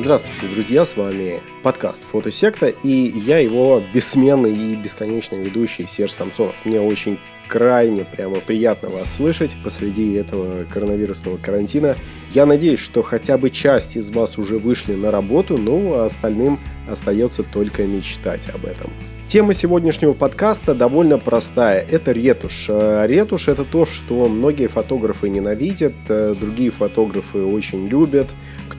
Здравствуйте, 0.00 0.46
друзья, 0.46 0.86
с 0.86 0.96
вами 0.96 1.42
подкаст 1.62 2.02
«Фотосекта» 2.10 2.68
и 2.68 2.88
я 2.88 3.36
его 3.36 3.82
бессменный 3.92 4.50
и 4.50 4.74
бесконечный 4.74 5.42
ведущий 5.42 5.86
Серж 5.86 6.12
Самсонов. 6.12 6.64
Мне 6.64 6.80
очень 6.80 7.18
крайне 7.48 8.06
прямо 8.06 8.36
приятно 8.36 8.88
вас 8.88 9.14
слышать 9.14 9.54
посреди 9.62 10.14
этого 10.14 10.64
коронавирусного 10.64 11.36
карантина. 11.36 11.96
Я 12.32 12.46
надеюсь, 12.46 12.80
что 12.80 13.02
хотя 13.02 13.36
бы 13.36 13.50
часть 13.50 13.94
из 13.98 14.08
вас 14.08 14.38
уже 14.38 14.56
вышли 14.56 14.94
на 14.94 15.10
работу, 15.10 15.58
ну 15.58 15.92
а 15.92 16.06
остальным 16.06 16.58
остается 16.88 17.42
только 17.42 17.84
мечтать 17.84 18.48
об 18.54 18.64
этом. 18.64 18.90
Тема 19.26 19.52
сегодняшнего 19.52 20.14
подкаста 20.14 20.74
довольно 20.74 21.18
простая. 21.18 21.86
Это 21.88 22.12
ретушь. 22.12 22.66
Э, 22.68 23.04
ретушь 23.06 23.48
это 23.48 23.66
то, 23.66 23.84
что 23.84 24.28
многие 24.28 24.66
фотографы 24.66 25.28
ненавидят, 25.28 25.92
э, 26.08 26.34
другие 26.40 26.70
фотографы 26.70 27.44
очень 27.44 27.86
любят. 27.86 28.28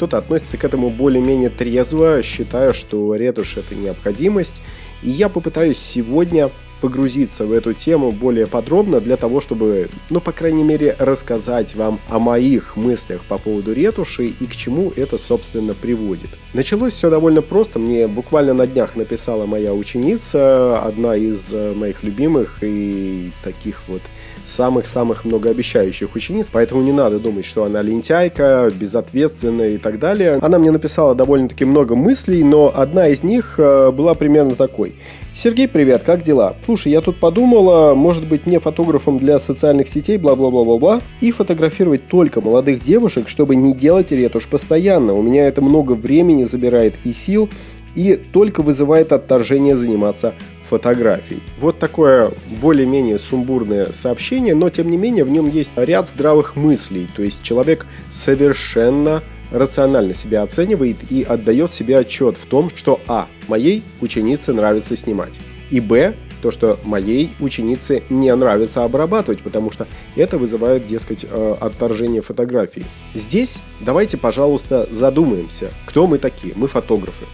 Кто-то 0.01 0.17
относится 0.17 0.57
к 0.57 0.63
этому 0.63 0.89
более-менее 0.89 1.51
трезво, 1.51 2.23
считая, 2.23 2.73
что 2.73 3.13
ретушь 3.13 3.55
это 3.57 3.75
необходимость. 3.75 4.55
И 5.03 5.11
я 5.11 5.29
попытаюсь 5.29 5.77
сегодня 5.77 6.49
погрузиться 6.81 7.45
в 7.45 7.53
эту 7.53 7.73
тему 7.73 8.11
более 8.11 8.47
подробно 8.47 8.99
для 8.99 9.15
того, 9.15 9.41
чтобы, 9.41 9.89
ну, 10.09 10.19
по 10.19 10.31
крайней 10.31 10.63
мере, 10.63 10.95
рассказать 10.97 11.75
вам 11.75 11.99
о 12.09 12.17
моих 12.17 12.75
мыслях 12.75 13.21
по 13.25 13.37
поводу 13.37 13.73
ретуши 13.73 14.25
и 14.39 14.45
к 14.47 14.55
чему 14.55 14.91
это, 14.95 15.19
собственно, 15.19 15.75
приводит. 15.75 16.31
Началось 16.55 16.93
все 16.93 17.11
довольно 17.11 17.43
просто. 17.43 17.77
Мне 17.77 18.07
буквально 18.07 18.55
на 18.55 18.65
днях 18.65 18.95
написала 18.95 19.45
моя 19.45 19.71
ученица, 19.71 20.81
одна 20.81 21.15
из 21.15 21.49
э, 21.51 21.75
моих 21.75 22.01
любимых 22.01 22.57
и 22.63 23.29
таких 23.43 23.83
вот 23.87 24.01
самых-самых 24.45 25.25
многообещающих 25.25 26.15
учениц, 26.15 26.47
поэтому 26.51 26.81
не 26.81 26.91
надо 26.91 27.19
думать, 27.19 27.45
что 27.45 27.63
она 27.63 27.81
лентяйка, 27.81 28.71
безответственная 28.73 29.71
и 29.71 29.77
так 29.77 29.99
далее. 29.99 30.39
Она 30.41 30.59
мне 30.59 30.71
написала 30.71 31.15
довольно-таки 31.15 31.65
много 31.65 31.95
мыслей, 31.95 32.43
но 32.43 32.71
одна 32.73 33.07
из 33.07 33.23
них 33.23 33.55
э, 33.57 33.91
была 33.91 34.13
примерно 34.13 34.55
такой. 34.55 34.95
Сергей, 35.33 35.67
привет, 35.67 36.03
как 36.05 36.23
дела? 36.23 36.55
Слушай, 36.63 36.91
я 36.91 37.01
тут 37.01 37.17
подумала, 37.17 37.95
может 37.95 38.27
быть 38.27 38.45
мне 38.45 38.59
фотографом 38.59 39.17
для 39.17 39.39
социальных 39.39 39.87
сетей, 39.87 40.17
бла-бла-бла-бла-бла, 40.17 41.01
и 41.21 41.31
фотографировать 41.31 42.07
только 42.07 42.41
молодых 42.41 42.83
девушек, 42.83 43.29
чтобы 43.29 43.55
не 43.55 43.73
делать 43.73 44.11
ретушь 44.11 44.47
постоянно. 44.47 45.13
У 45.13 45.21
меня 45.21 45.47
это 45.47 45.61
много 45.61 45.93
времени 45.93 46.43
забирает 46.43 46.95
и 47.05 47.13
сил, 47.13 47.49
и 47.95 48.15
только 48.15 48.61
вызывает 48.61 49.11
отторжение 49.11 49.77
заниматься 49.77 50.33
фотографий. 50.71 51.41
Вот 51.59 51.79
такое 51.79 52.31
более-менее 52.61 53.19
сумбурное 53.19 53.91
сообщение, 53.91 54.55
но 54.55 54.69
тем 54.69 54.89
не 54.89 54.95
менее 54.95 55.25
в 55.25 55.29
нем 55.29 55.49
есть 55.49 55.71
ряд 55.75 56.07
здравых 56.07 56.55
мыслей. 56.55 57.09
То 57.13 57.23
есть 57.23 57.43
человек 57.43 57.85
совершенно 58.09 59.21
рационально 59.51 60.15
себя 60.15 60.43
оценивает 60.43 60.95
и 61.09 61.23
отдает 61.23 61.73
себе 61.73 61.97
отчет 61.97 62.37
в 62.37 62.45
том, 62.45 62.71
что 62.73 63.01
а. 63.07 63.27
моей 63.49 63.83
ученице 63.99 64.53
нравится 64.53 64.95
снимать, 64.95 65.41
и 65.71 65.81
б. 65.81 66.15
то, 66.41 66.51
что 66.51 66.79
моей 66.85 67.31
ученице 67.41 68.03
не 68.09 68.33
нравится 68.33 68.85
обрабатывать, 68.85 69.41
потому 69.41 69.71
что 69.71 69.87
это 70.15 70.37
вызывает, 70.37 70.87
дескать, 70.87 71.25
э, 71.29 71.55
отторжение 71.59 72.21
фотографий. 72.21 72.85
Здесь 73.13 73.59
давайте, 73.81 74.15
пожалуйста, 74.15 74.87
задумаемся, 74.89 75.69
кто 75.85 76.07
мы 76.07 76.17
такие. 76.17 76.53
Мы 76.55 76.69
фотографы. 76.69 77.25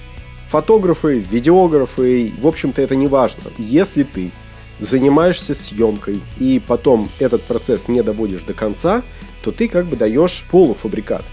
Фотографы, 0.49 1.19
видеографы, 1.19 2.31
в 2.39 2.47
общем-то 2.47 2.81
это 2.81 2.95
не 2.95 3.07
важно. 3.07 3.43
Если 3.57 4.03
ты 4.03 4.31
занимаешься 4.79 5.53
съемкой 5.53 6.21
и 6.37 6.61
потом 6.65 7.09
этот 7.19 7.41
процесс 7.43 7.87
не 7.87 8.01
доводишь 8.01 8.43
до 8.43 8.53
конца, 8.53 9.03
то 9.43 9.51
ты 9.51 9.67
как 9.67 9.85
бы 9.85 9.95
даешь 9.95 10.45
полуфабрикат. 10.49 11.23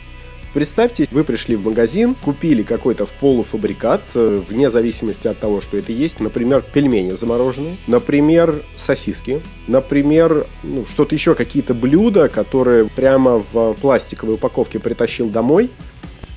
Представьте, 0.52 1.08
вы 1.10 1.24
пришли 1.24 1.56
в 1.56 1.64
магазин, 1.64 2.14
купили 2.14 2.62
какой-то 2.62 3.08
полуфабрикат, 3.18 4.02
э, 4.14 4.40
вне 4.48 4.70
зависимости 4.70 5.26
от 5.26 5.36
того, 5.40 5.60
что 5.60 5.76
это 5.76 5.90
есть, 5.90 6.20
например, 6.20 6.62
пельмени 6.62 7.10
замороженные, 7.10 7.76
например, 7.88 8.62
сосиски, 8.76 9.42
например, 9.66 10.46
ну, 10.62 10.86
что-то 10.88 11.16
еще, 11.16 11.34
какие-то 11.34 11.74
блюда, 11.74 12.28
которые 12.28 12.84
прямо 12.84 13.42
в 13.52 13.74
пластиковой 13.74 14.34
упаковке 14.36 14.78
притащил 14.78 15.28
домой, 15.28 15.70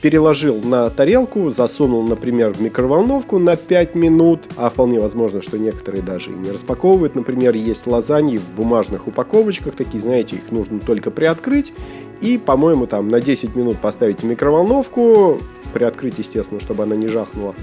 переложил 0.01 0.61
на 0.61 0.89
тарелку, 0.89 1.49
засунул, 1.49 2.03
например, 2.03 2.53
в 2.53 2.61
микроволновку 2.61 3.39
на 3.39 3.55
5 3.55 3.95
минут, 3.95 4.41
а 4.55 4.69
вполне 4.69 4.99
возможно, 4.99 5.41
что 5.41 5.57
некоторые 5.57 6.03
даже 6.03 6.31
и 6.31 6.35
не 6.35 6.51
распаковывают. 6.51 7.15
Например, 7.15 7.55
есть 7.55 7.87
лазаньи 7.87 8.37
в 8.37 8.55
бумажных 8.55 9.07
упаковочках, 9.07 9.75
такие, 9.75 10.01
знаете, 10.01 10.35
их 10.35 10.51
нужно 10.51 10.79
только 10.79 11.11
приоткрыть 11.11 11.73
и, 12.21 12.37
по-моему, 12.37 12.87
там 12.87 13.09
на 13.09 13.21
10 13.21 13.55
минут 13.55 13.77
поставить 13.77 14.21
в 14.21 14.25
микроволновку, 14.25 15.39
приоткрыть, 15.73 16.17
естественно, 16.17 16.59
чтобы 16.59 16.83
она 16.83 16.95
не 16.95 17.07
жахнула. 17.07 17.55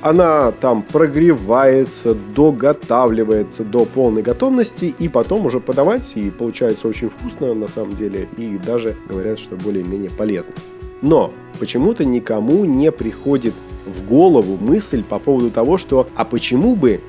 Она 0.00 0.52
там 0.52 0.82
прогревается, 0.82 2.14
доготавливается 2.36 3.64
до 3.64 3.86
полной 3.86 4.20
готовности 4.20 4.94
и 4.98 5.08
потом 5.08 5.46
уже 5.46 5.60
подавать, 5.60 6.12
и 6.14 6.30
получается 6.30 6.88
очень 6.88 7.08
вкусно 7.08 7.54
на 7.54 7.68
самом 7.68 7.94
деле, 7.96 8.28
и 8.36 8.58
даже 8.58 8.96
говорят, 9.08 9.38
что 9.38 9.56
более-менее 9.56 10.10
полезно. 10.10 10.52
Но 11.00 11.32
почему-то 11.58 12.04
никому 12.04 12.64
не 12.64 12.92
приходит 12.92 13.54
в 13.86 14.06
голову 14.06 14.56
мысль 14.56 15.02
по 15.02 15.18
поводу 15.18 15.50
того, 15.50 15.78
что 15.78 16.08
а 16.14 16.24
почему 16.24 16.76
бы 16.76 17.00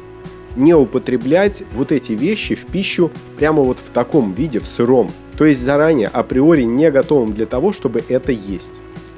не 0.56 0.74
употреблять 0.74 1.64
вот 1.74 1.92
эти 1.92 2.14
вещи 2.14 2.56
в 2.56 2.66
пищу 2.66 3.12
прямо 3.38 3.62
вот 3.62 3.78
в 3.78 3.90
таком 3.92 4.34
виде, 4.34 4.60
в 4.60 4.68
сыром. 4.68 5.12
То 5.38 5.46
есть 5.46 5.62
заранее, 5.62 6.08
априори 6.08 6.64
не 6.64 6.90
готовым 6.92 7.34
для 7.34 7.46
того, 7.46 7.74
чтобы 7.74 8.04
это 8.08 8.32
есть. 8.32 8.72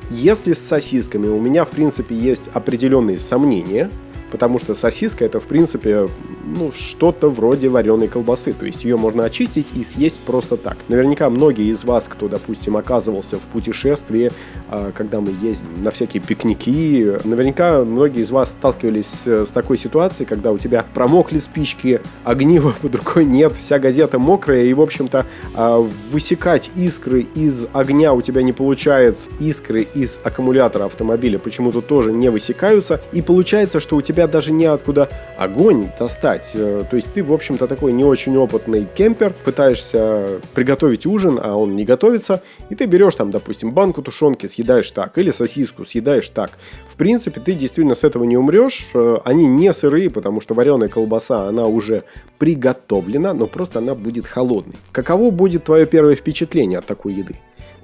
Если 0.10 0.54
с 0.54 0.60
сосисками 0.60 1.28
у 1.28 1.40
меня, 1.40 1.64
в 1.64 1.70
принципе, 1.70 2.16
есть 2.16 2.46
определенные 2.54 3.20
сомнения– 3.20 3.92
потому 4.32 4.60
что 4.60 4.76
сосиска 4.76 5.26
это 5.26 5.40
в 5.40 5.46
принципе 5.46 6.08
ну, 6.46 6.72
что-то 6.72 7.30
вроде 7.30 7.70
вареной 7.70 8.08
колбасы, 8.08 8.54
то 8.54 8.66
есть 8.66 8.84
ее 8.84 8.98
можно 8.98 9.26
очистить 9.26 9.68
и 9.76 9.84
съесть 9.84 10.20
просто 10.20 10.58
так. 10.58 10.78
Наверняка 10.88 11.30
многие 11.30 11.72
из 11.72 11.84
вас, 11.84 12.08
кто, 12.08 12.28
допустим, 12.28 12.78
оказывался 12.78 13.38
в 13.38 13.42
путешествии, 13.42 14.32
а, 14.70 14.92
когда 14.92 15.20
мы 15.22 15.34
ездим 15.42 15.84
на 15.84 15.92
всякие 15.92 16.22
пикники, 16.22 17.18
наверняка 17.26 17.84
многие 17.84 18.22
из 18.22 18.32
вас 18.32 18.50
сталкивались 18.50 19.28
с 19.28 19.50
такой 19.50 19.78
ситуацией, 19.78 20.26
когда 20.26 20.52
у 20.52 20.58
тебя 20.58 20.86
промокли 20.94 21.40
спички, 21.40 22.02
огнива 22.24 22.74
под 22.82 22.96
рукой 22.96 23.26
нет, 23.26 23.54
вся 23.54 23.80
газета 23.80 24.20
мокрая, 24.20 24.64
и, 24.64 24.74
в 24.74 24.82
общем-то, 24.82 25.26
а, 25.54 25.80
высекать 26.12 26.72
искры 26.76 27.28
из 27.36 27.68
огня 27.74 28.14
у 28.14 28.22
тебя 28.22 28.42
не 28.42 28.54
получается, 28.54 29.30
искры 29.40 29.82
из 29.82 30.20
аккумулятора 30.24 30.86
автомобиля 30.86 31.40
почему-то 31.40 31.82
тоже 31.82 32.14
не 32.14 32.30
высекаются, 32.30 33.02
и 33.12 33.22
получается, 33.22 33.80
что 33.80 33.98
у 33.98 34.02
тебя 34.02 34.17
тебя 34.18 34.28
даже 34.28 34.52
неоткуда 34.52 35.10
огонь 35.38 35.90
достать. 36.00 36.52
Э, 36.56 36.84
то 36.90 36.96
есть 36.96 37.14
ты, 37.14 37.24
в 37.24 37.32
общем-то, 37.32 37.68
такой 37.68 37.94
не 37.94 38.04
очень 38.04 38.36
опытный 38.36 38.88
кемпер, 38.96 39.32
пытаешься 39.46 40.42
приготовить 40.56 41.06
ужин, 41.06 41.40
а 41.42 41.56
он 41.56 41.76
не 41.76 41.86
готовится, 41.86 42.42
и 42.70 42.76
ты 42.76 42.86
берешь 42.86 43.14
там, 43.14 43.30
допустим, 43.30 43.74
банку 43.74 44.02
тушенки, 44.02 44.48
съедаешь 44.48 44.90
так, 44.90 45.20
или 45.20 45.30
сосиску 45.30 45.86
съедаешь 45.86 46.30
так. 46.30 46.58
В 46.88 46.96
принципе, 46.96 47.40
ты 47.40 47.54
действительно 47.54 47.94
с 47.94 48.04
этого 48.04 48.24
не 48.24 48.38
умрешь. 48.38 48.90
Э, 48.96 49.18
они 49.24 49.46
не 49.46 49.72
сырые, 49.72 50.10
потому 50.10 50.42
что 50.42 50.56
вареная 50.56 50.90
колбаса, 50.90 51.48
она 51.48 51.68
уже 51.68 52.04
приготовлена, 52.40 53.36
но 53.36 53.46
просто 53.46 53.80
она 53.80 53.94
будет 53.94 54.26
холодной. 54.26 54.78
Каково 54.92 55.30
будет 55.30 55.66
твое 55.66 55.86
первое 55.86 56.16
впечатление 56.16 56.80
от 56.80 56.88
такой 56.88 57.14
еды? 57.14 57.36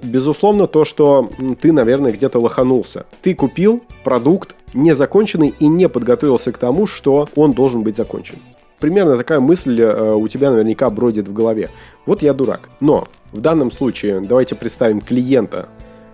Безусловно, 0.02 0.66
то, 0.66 0.84
что 0.84 1.30
ты, 1.60 1.72
наверное, 1.72 2.12
где-то 2.12 2.38
лоханулся. 2.38 3.06
Ты 3.22 3.34
купил 3.34 3.82
продукт 4.02 4.54
незаконченный 4.74 5.54
и 5.58 5.66
не 5.66 5.88
подготовился 5.88 6.52
к 6.52 6.58
тому, 6.58 6.86
что 6.86 7.28
он 7.36 7.52
должен 7.52 7.82
быть 7.82 7.96
закончен. 7.96 8.36
Примерно 8.80 9.16
такая 9.16 9.40
мысль 9.40 9.80
э, 9.80 10.14
у 10.14 10.26
тебя 10.28 10.50
наверняка 10.50 10.90
бродит 10.90 11.28
в 11.28 11.32
голове. 11.32 11.70
Вот 12.06 12.22
я 12.22 12.34
дурак. 12.34 12.68
Но 12.80 13.06
в 13.32 13.40
данном 13.40 13.70
случае 13.70 14.20
давайте 14.20 14.54
представим 14.56 15.00
клиента 15.00 15.68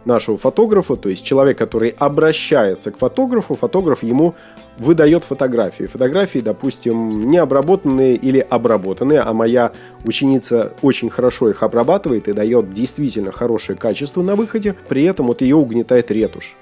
нашего 0.04 0.38
фотографа, 0.38 0.96
то 0.96 1.08
есть 1.08 1.24
человек, 1.24 1.58
который 1.58 1.90
обращается 1.90 2.90
к 2.90 2.98
фотографу, 2.98 3.54
фотограф 3.54 4.02
ему 4.02 4.34
выдает 4.78 5.24
фотографии. 5.24 5.84
Фотографии, 5.84 6.38
допустим, 6.38 7.30
не 7.30 7.38
обработанные 7.38 8.16
или 8.16 8.38
обработанные, 8.38 9.20
а 9.20 9.32
моя 9.32 9.72
ученица 10.04 10.72
очень 10.82 11.10
хорошо 11.10 11.50
их 11.50 11.62
обрабатывает 11.62 12.28
и 12.28 12.32
дает 12.32 12.72
действительно 12.72 13.32
хорошее 13.32 13.78
качество 13.78 14.22
на 14.22 14.36
выходе, 14.36 14.74
при 14.88 15.04
этом 15.04 15.26
вот 15.26 15.42
ее 15.42 15.56
угнетает 15.56 16.10
ретушь 16.10 16.56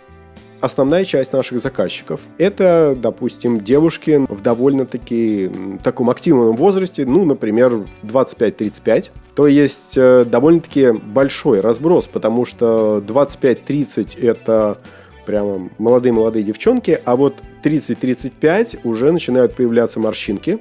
основная 0.60 1.04
часть 1.04 1.32
наших 1.32 1.60
заказчиков– 1.60 2.20
это, 2.38 2.96
допустим, 2.96 3.60
девушки 3.60 4.26
в 4.28 4.40
довольно-таки 4.42 5.50
таком 5.82 6.10
активном 6.10 6.56
возрасте, 6.56 7.06
ну, 7.06 7.24
например, 7.24 7.84
25-35. 8.02 9.10
То 9.34 9.46
есть 9.46 9.96
э, 9.96 10.24
довольно-таки 10.24 10.92
большой 10.92 11.60
разброс, 11.60 12.06
потому 12.06 12.44
что 12.44 13.02
25-30– 13.06 14.20
это 14.22 14.78
прямо 15.26 15.68
молодые-молодые 15.78 16.42
девчонки, 16.42 17.00
а 17.04 17.14
вот 17.14 17.42
30-35 17.62 18.80
уже 18.84 19.12
начинают 19.12 19.54
появляться 19.54 20.00
морщинки. 20.00 20.58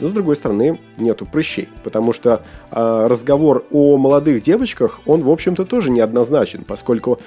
Но 0.00 0.08
с 0.08 0.12
другой 0.12 0.36
стороны, 0.36 0.78
нету 0.96 1.26
прыщей, 1.26 1.68
потому 1.82 2.12
что 2.12 2.42
э, 2.70 3.06
разговор 3.08 3.64
о 3.72 3.96
молодых 3.96 4.42
девочках, 4.42 5.00
он, 5.06 5.22
в 5.22 5.30
общем-то, 5.30 5.64
тоже 5.64 5.90
неоднозначен, 5.90 6.64
поскольку 6.64 7.18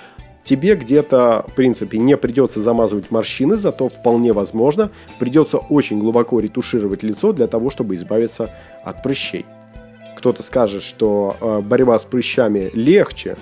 тебе 0.52 0.76
где-то, 0.76 1.46
в 1.48 1.54
принципе, 1.54 1.98
не 1.98 2.18
придется 2.18 2.60
замазывать 2.60 3.10
морщины, 3.10 3.56
зато 3.56 3.88
вполне 3.88 4.34
возможно 4.34 4.92
придется 5.18 5.58
очень 5.58 5.98
глубоко 5.98 6.42
ретушировать 6.42 7.04
лицо 7.04 7.32
для 7.32 7.48
того, 7.48 7.70
чтобы 7.70 7.96
избавиться 7.96 8.50
от 8.84 9.02
прыщей. 9.02 9.46
Кто-то 10.18 10.44
скажет, 10.44 10.84
что 10.84 11.38
э, 11.40 11.62
борьба 11.62 11.98
с 11.98 12.04
прыщами 12.04 12.70
легче, 12.74 13.38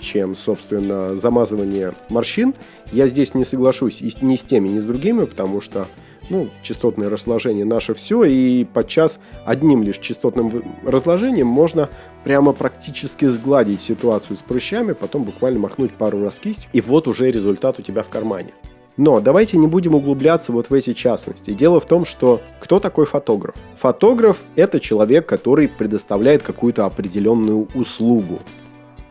чем, 0.00 0.34
собственно, 0.34 1.16
замазывание 1.16 1.92
морщин. 2.08 2.54
Я 2.92 3.08
здесь 3.08 3.34
не 3.34 3.44
соглашусь 3.44 4.00
и 4.00 4.10
ни 4.22 4.36
с 4.36 4.42
теми, 4.42 4.68
ни 4.68 4.78
с 4.78 4.84
другими, 4.84 5.26
потому 5.26 5.60
что 5.60 5.86
ну, 6.30 6.48
частотное 6.62 7.08
разложение 7.08 7.64
наше 7.64 7.94
все, 7.94 8.24
и 8.24 8.64
подчас 8.64 9.20
одним 9.44 9.82
лишь 9.82 9.98
частотным 9.98 10.64
разложением 10.84 11.46
можно 11.46 11.88
прямо 12.24 12.52
практически 12.52 13.26
сгладить 13.26 13.80
ситуацию 13.80 14.36
с 14.36 14.42
прыщами, 14.42 14.92
потом 14.92 15.24
буквально 15.24 15.60
махнуть 15.60 15.92
пару 15.92 16.22
раз 16.22 16.36
кисть, 16.36 16.68
и 16.72 16.80
вот 16.80 17.08
уже 17.08 17.30
результат 17.30 17.78
у 17.78 17.82
тебя 17.82 18.02
в 18.02 18.08
кармане. 18.08 18.52
Но 18.96 19.20
давайте 19.20 19.56
не 19.56 19.66
будем 19.66 19.94
углубляться 19.96 20.52
вот 20.52 20.70
в 20.70 20.74
эти 20.74 20.92
частности. 20.92 21.52
Дело 21.52 21.80
в 21.80 21.86
том, 21.86 22.04
что 22.04 22.40
кто 22.60 22.78
такой 22.78 23.06
фотограф? 23.06 23.56
Фотограф– 23.76 24.44
это 24.56 24.78
человек, 24.78 25.26
который 25.26 25.66
предоставляет 25.66 26.42
какую-то 26.42 26.84
определенную 26.84 27.68
услугу. 27.74 28.38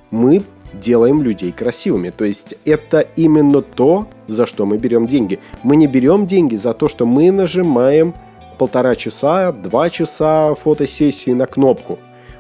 Мы 0.10 0.44
делаем 0.74 1.22
людей 1.22 1.52
красивыми. 1.52 2.10
То 2.10 2.26
есть 2.26 2.56
это 2.66 3.06
именно 3.16 3.62
то, 3.62 4.08
за 4.28 4.46
что 4.46 4.66
мы 4.66 4.78
берем 4.78 5.08
деньги. 5.08 5.40
Мы 5.64 5.76
не 5.76 5.88
берем 5.88 6.26
деньги 6.26 6.56
за 6.56 6.74
то, 6.74 6.88
что 6.88 7.06
мы 7.06 7.32
нажимаем 7.32 8.14
полтора 8.58 8.96
часа, 8.96 9.52
два 9.52 9.90
часа 9.90 10.54
фотосессии 10.56 11.32
на 11.32 11.46
кнопку. 11.46 12.00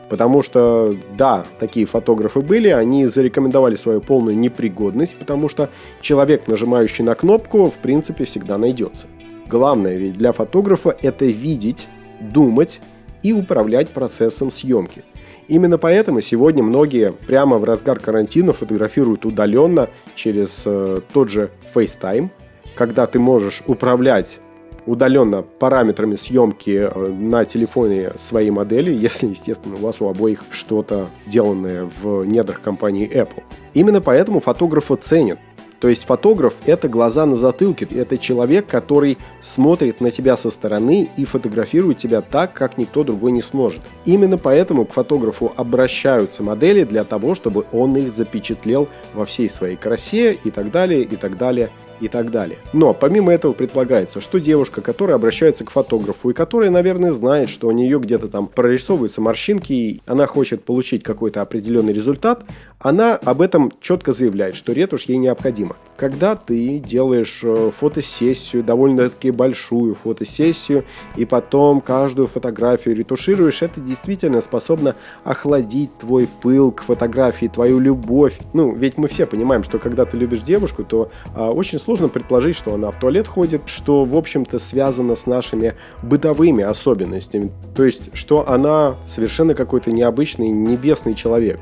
Потому 0.10 0.44
что, 0.44 0.96
да, 1.18 1.46
такие 1.60 1.86
фотографы 1.86 2.42
были, 2.42 2.68
они 2.68 3.08
зарекомендовали 3.08 3.76
свою 3.76 4.00
полную 4.00 4.38
непригодность, 4.38 5.16
потому 5.18 5.50
что 5.50 5.70
человек, 6.02 6.48
нажимающий 6.48 7.04
на 7.04 7.16
кнопку, 7.16 7.70
в 7.70 7.78
принципе, 7.78 8.26
всегда 8.26 8.58
найдется. 8.58 9.08
Главное 9.48 9.96
ведь 9.96 10.14
для 10.14 10.32
фотографа 10.32 10.96
это 11.02 11.26
видеть, 11.26 11.88
думать 12.20 12.80
и 13.24 13.34
управлять 13.34 13.90
процессом 13.90 14.52
съемки– 14.52 15.04
Именно 15.48 15.78
поэтому 15.78 16.22
сегодня 16.22 16.64
многие 16.64 17.12
прямо 17.12 17.58
в 17.58 17.64
разгар 17.64 18.00
карантина 18.00 18.54
фотографируют 18.54 19.26
удаленно 19.26 19.90
через 20.16 20.62
э, 20.66 21.02
тот 21.12 21.30
же 21.30 21.52
FaceTime, 21.74 22.30
когда 22.76 23.08
ты 23.08 23.20
можешь 23.20 23.62
управлять 23.68 24.40
удаленно 24.86 25.44
параметрами 25.44 26.16
съемки 26.16 26.90
э, 26.92 27.10
на 27.10 27.46
телефоне 27.46 28.14
своей 28.18 28.52
модели, 28.52 28.92
если, 28.94 29.28
естественно, 29.28 29.76
у 29.76 29.80
вас 29.80 30.02
у 30.02 30.08
обоих 30.08 30.44
что-то 30.50 31.08
деланное 31.26 31.90
в 32.02 32.24
недрах 32.26 32.62
компании 32.62 33.10
Apple. 33.10 33.44
Именно 33.74 34.02
поэтому 34.02 34.40
фотографа 34.40 34.96
ценят. 34.96 35.40
То 35.84 35.90
есть 35.90 36.06
фотограф– 36.06 36.54
это 36.66 36.88
глаза 36.88 37.26
на 37.26 37.36
затылке, 37.36 37.86
это 37.94 38.18
человек, 38.18 38.68
который 38.68 39.18
смотрит 39.42 40.00
на 40.00 40.12
тебя 40.12 40.38
со 40.38 40.50
стороны 40.50 41.10
и 41.18 41.26
фотографирует 41.26 41.98
тебя 41.98 42.22
так, 42.22 42.54
как 42.54 42.78
никто 42.78 43.04
другой 43.04 43.34
не 43.34 43.42
сможет. 43.42 43.82
Именно 44.06 44.38
поэтому 44.38 44.86
к 44.86 44.94
фотографу 44.94 45.52
обращаются 45.58 46.42
модели 46.42 46.86
для 46.86 47.04
того, 47.04 47.36
чтобы 47.36 47.66
он 47.74 47.98
их 47.98 48.16
запечатлел 48.16 48.88
во 49.14 49.26
всей 49.26 49.50
своей 49.50 49.76
красе 49.76 50.32
и 50.32 50.52
так 50.52 50.72
далее, 50.72 51.02
и 51.02 51.18
так 51.18 51.38
далее, 51.38 51.70
и 52.04 52.10
так 52.10 52.32
далее. 52.32 52.58
Но 52.74 52.94
помимо 52.94 53.32
этого 53.32 53.54
предполагается, 53.54 54.20
что 54.20 54.40
девушка, 54.40 54.82
которая 54.82 55.16
обращается 55.16 55.64
к 55.64 55.70
фотографу 55.70 56.30
и 56.30 56.34
которая, 56.34 56.70
наверное, 56.70 57.14
знает, 57.14 57.50
что 57.50 57.68
у 57.68 57.72
нее 57.72 57.98
где-то 58.00 58.28
там 58.28 58.48
прорисовываются 58.48 59.22
морщинки, 59.22 59.72
и 59.72 60.02
она 60.06 60.28
хочет 60.28 60.66
получить 60.66 61.04
какой-то 61.04 61.42
определенный 61.42 61.94
результат, 61.94 62.44
она 62.80 63.16
об 63.16 63.42
этом 63.42 63.72
четко 63.80 64.12
заявляет, 64.12 64.56
что 64.56 64.74
ретушь 64.74 65.06
ей 65.06 65.18
необходима. 65.18 65.78
Когда 65.96 66.36
ты 66.36 66.80
делаешь 66.80 67.40
э, 67.44 67.72
фотосессию, 67.74 68.62
довольно-таки 68.62 69.32
большую 69.32 69.96
фотосессию, 69.96 70.84
и 71.16 71.24
потом 71.24 71.80
каждую 71.80 72.28
фотографию 72.28 72.96
ретушируешь, 72.98 73.62
это 73.62 73.80
действительно 73.80 74.42
способно 74.42 74.96
охладить 75.24 75.98
твой 75.98 76.28
пыл 76.42 76.74
к 76.74 76.84
фотографии, 76.84 77.46
твою 77.46 77.80
любовь. 77.80 78.38
Ну, 78.52 78.74
ведь 78.76 78.98
мы 78.98 79.08
все 79.08 79.26
понимаем, 79.26 79.64
что 79.64 79.80
когда 79.80 80.04
ты 80.04 80.18
любишь 80.18 80.42
девушку, 80.42 80.84
то 80.84 81.10
а, 81.34 81.52
очень 81.52 81.80
сложно 81.80 81.93
предположить, 82.10 82.56
что 82.56 82.74
она 82.74 82.92
в 82.92 83.00
туалет 83.00 83.28
ходит, 83.28 83.64
что, 83.66 84.06
в 84.06 84.16
общем-то, 84.16 84.60
связано 84.60 85.16
с 85.16 85.26
нашими 85.26 85.76
бытовыми 86.02 86.64
особенностями. 86.64 87.52
То 87.76 87.84
есть, 87.84 88.16
что 88.16 88.48
она 88.50 88.96
совершенно 89.06 89.56
какой-то 89.56 89.92
необычный 89.92 90.50
небесный 90.50 91.14
человек. 91.14 91.60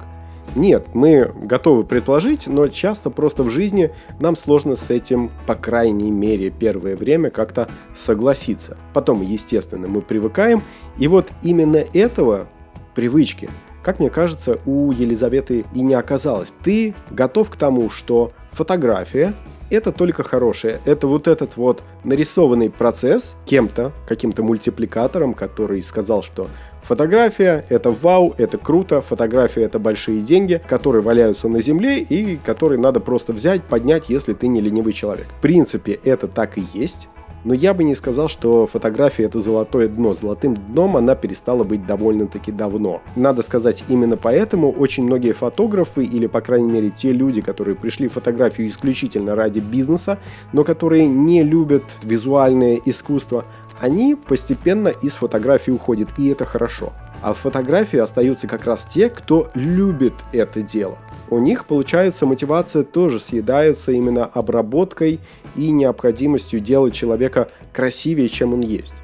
Нет, 0.55 0.87
мы 0.93 1.31
готовы 1.43 1.85
предположить, 1.85 2.45
но 2.45 2.67
часто 2.67 3.09
просто 3.09 3.43
в 3.43 3.49
жизни 3.49 3.91
нам 4.19 4.35
сложно 4.35 4.75
с 4.75 4.89
этим, 4.89 5.31
по 5.47 5.55
крайней 5.55 6.11
мере, 6.11 6.49
первое 6.49 6.97
время 6.97 7.29
как-то 7.29 7.69
согласиться. 7.95 8.77
Потом, 8.93 9.21
естественно, 9.21 9.87
мы 9.87 10.01
привыкаем, 10.01 10.61
и 10.97 11.07
вот 11.07 11.29
именно 11.41 11.77
этого 11.93 12.47
привычки, 12.95 13.49
как 13.81 13.99
мне 13.99 14.09
кажется, 14.09 14.59
у 14.65 14.91
Елизаветы 14.91 15.63
и 15.73 15.81
не 15.81 15.93
оказалось. 15.93 16.51
Ты 16.63 16.95
готов 17.09 17.49
к 17.49 17.55
тому, 17.55 17.89
что 17.89 18.33
фотография 18.51 19.33
это 19.71 19.91
только 19.91 20.23
хорошее. 20.23 20.79
Это 20.85 21.07
вот 21.07 21.27
этот 21.27 21.57
вот 21.57 21.81
нарисованный 22.03 22.69
процесс 22.69 23.35
кем-то, 23.45 23.91
каким-то 24.07 24.44
мультипликатором, 24.44 25.33
который 25.33 25.81
сказал, 25.83 26.23
что 26.23 26.47
Фотография– 26.83 27.63
это 27.69 27.91
вау, 27.91 28.33
это 28.38 28.57
круто, 28.57 29.01
фотография– 29.01 29.62
это 29.63 29.77
большие 29.77 30.19
деньги, 30.21 30.59
которые 30.68 31.03
валяются 31.03 31.47
на 31.47 31.62
земле 31.62 32.00
и 32.00 32.38
которые 32.38 32.79
надо 32.79 33.00
просто 33.00 33.33
взять, 33.33 33.63
поднять, 33.63 34.09
если 34.09 34.33
ты 34.33 34.47
не 34.47 34.62
ленивый 34.62 34.91
человек. 34.91 35.27
В 35.38 35.41
принципе, 35.41 36.00
это 36.03 36.27
так 36.27 36.57
и 36.57 36.63
есть, 36.74 37.07
но 37.43 37.53
я 37.53 37.73
бы 37.73 37.83
не 37.83 37.95
сказал, 37.95 38.29
что 38.29 38.67
фотография 38.67 39.23
это 39.23 39.39
золотое 39.39 39.88
дно. 39.88 40.13
Золотым 40.13 40.55
дном 40.55 40.97
она 40.97 41.15
перестала 41.15 41.63
быть 41.63 41.85
довольно-таки 41.85 42.51
давно. 42.51 43.01
Надо 43.15 43.41
сказать, 43.41 43.83
именно 43.88 44.17
поэтому 44.17 44.71
очень 44.71 45.05
многие 45.05 45.33
фотографы, 45.33 46.03
или 46.03 46.27
по 46.27 46.41
крайней 46.41 46.71
мере 46.71 46.89
те 46.89 47.11
люди, 47.11 47.41
которые 47.41 47.75
пришли 47.75 48.07
в 48.07 48.13
фотографию 48.13 48.67
исключительно 48.67 49.35
ради 49.35 49.59
бизнеса, 49.59 50.19
но 50.53 50.63
которые 50.63 51.07
не 51.07 51.43
любят 51.43 51.83
визуальное 52.03 52.79
искусство, 52.85 53.45
они 53.79 54.15
постепенно 54.15 54.89
из 54.89 55.13
фотографии 55.13 55.71
уходят, 55.71 56.09
и 56.17 56.29
это 56.29 56.45
хорошо. 56.45 56.93
А 57.21 57.33
в 57.33 57.38
фотографии 57.38 57.99
остаются 57.99 58.47
как 58.47 58.65
раз 58.65 58.85
те, 58.85 59.09
кто 59.09 59.50
любит 59.53 60.13
это 60.31 60.62
дело. 60.62 60.98
У 61.31 61.39
них, 61.39 61.65
получается, 61.65 62.25
мотивация 62.25 62.83
тоже 62.83 63.21
съедается 63.21 63.93
именно 63.93 64.25
обработкой 64.25 65.21
и 65.55 65.71
необходимостью 65.71 66.59
делать 66.59 66.93
человека 66.93 67.47
красивее, 67.71 68.27
чем 68.27 68.53
он 68.53 68.59
есть. 68.59 68.95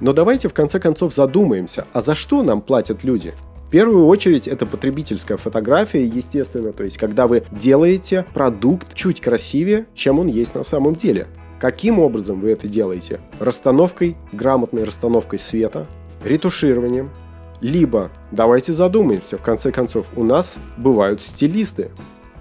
Но 0.00 0.12
давайте 0.12 0.48
в 0.48 0.52
конце 0.52 0.80
концов 0.80 1.14
задумаемся, 1.14 1.86
а 1.92 2.02
за 2.02 2.16
что 2.16 2.42
нам 2.42 2.60
платят 2.60 3.04
люди? 3.04 3.34
В 3.68 3.70
первую 3.70 4.06
очередь 4.06 4.48
это 4.48 4.66
потребительская 4.66 5.36
фотография, 5.36 6.04
естественно, 6.04 6.72
то 6.72 6.82
есть 6.82 6.98
когда 6.98 7.28
вы 7.28 7.44
делаете 7.52 8.26
продукт 8.34 8.92
чуть 8.94 9.20
красивее, 9.20 9.86
чем 9.94 10.18
он 10.18 10.26
есть 10.26 10.56
на 10.56 10.64
самом 10.64 10.96
деле. 10.96 11.28
Каким 11.60 12.00
образом 12.00 12.40
вы 12.40 12.50
это 12.50 12.66
делаете? 12.66 13.20
Расстановкой, 13.38 14.16
грамотной 14.32 14.82
расстановкой 14.82 15.38
света, 15.38 15.86
ретушированием, 16.24 17.10
либо 17.60 18.10
давайте 18.30 18.72
задумаемся, 18.72 19.38
в 19.38 19.42
конце 19.42 19.72
концов, 19.72 20.06
у 20.16 20.24
нас 20.24 20.58
бывают 20.76 21.22
стилисты. 21.22 21.90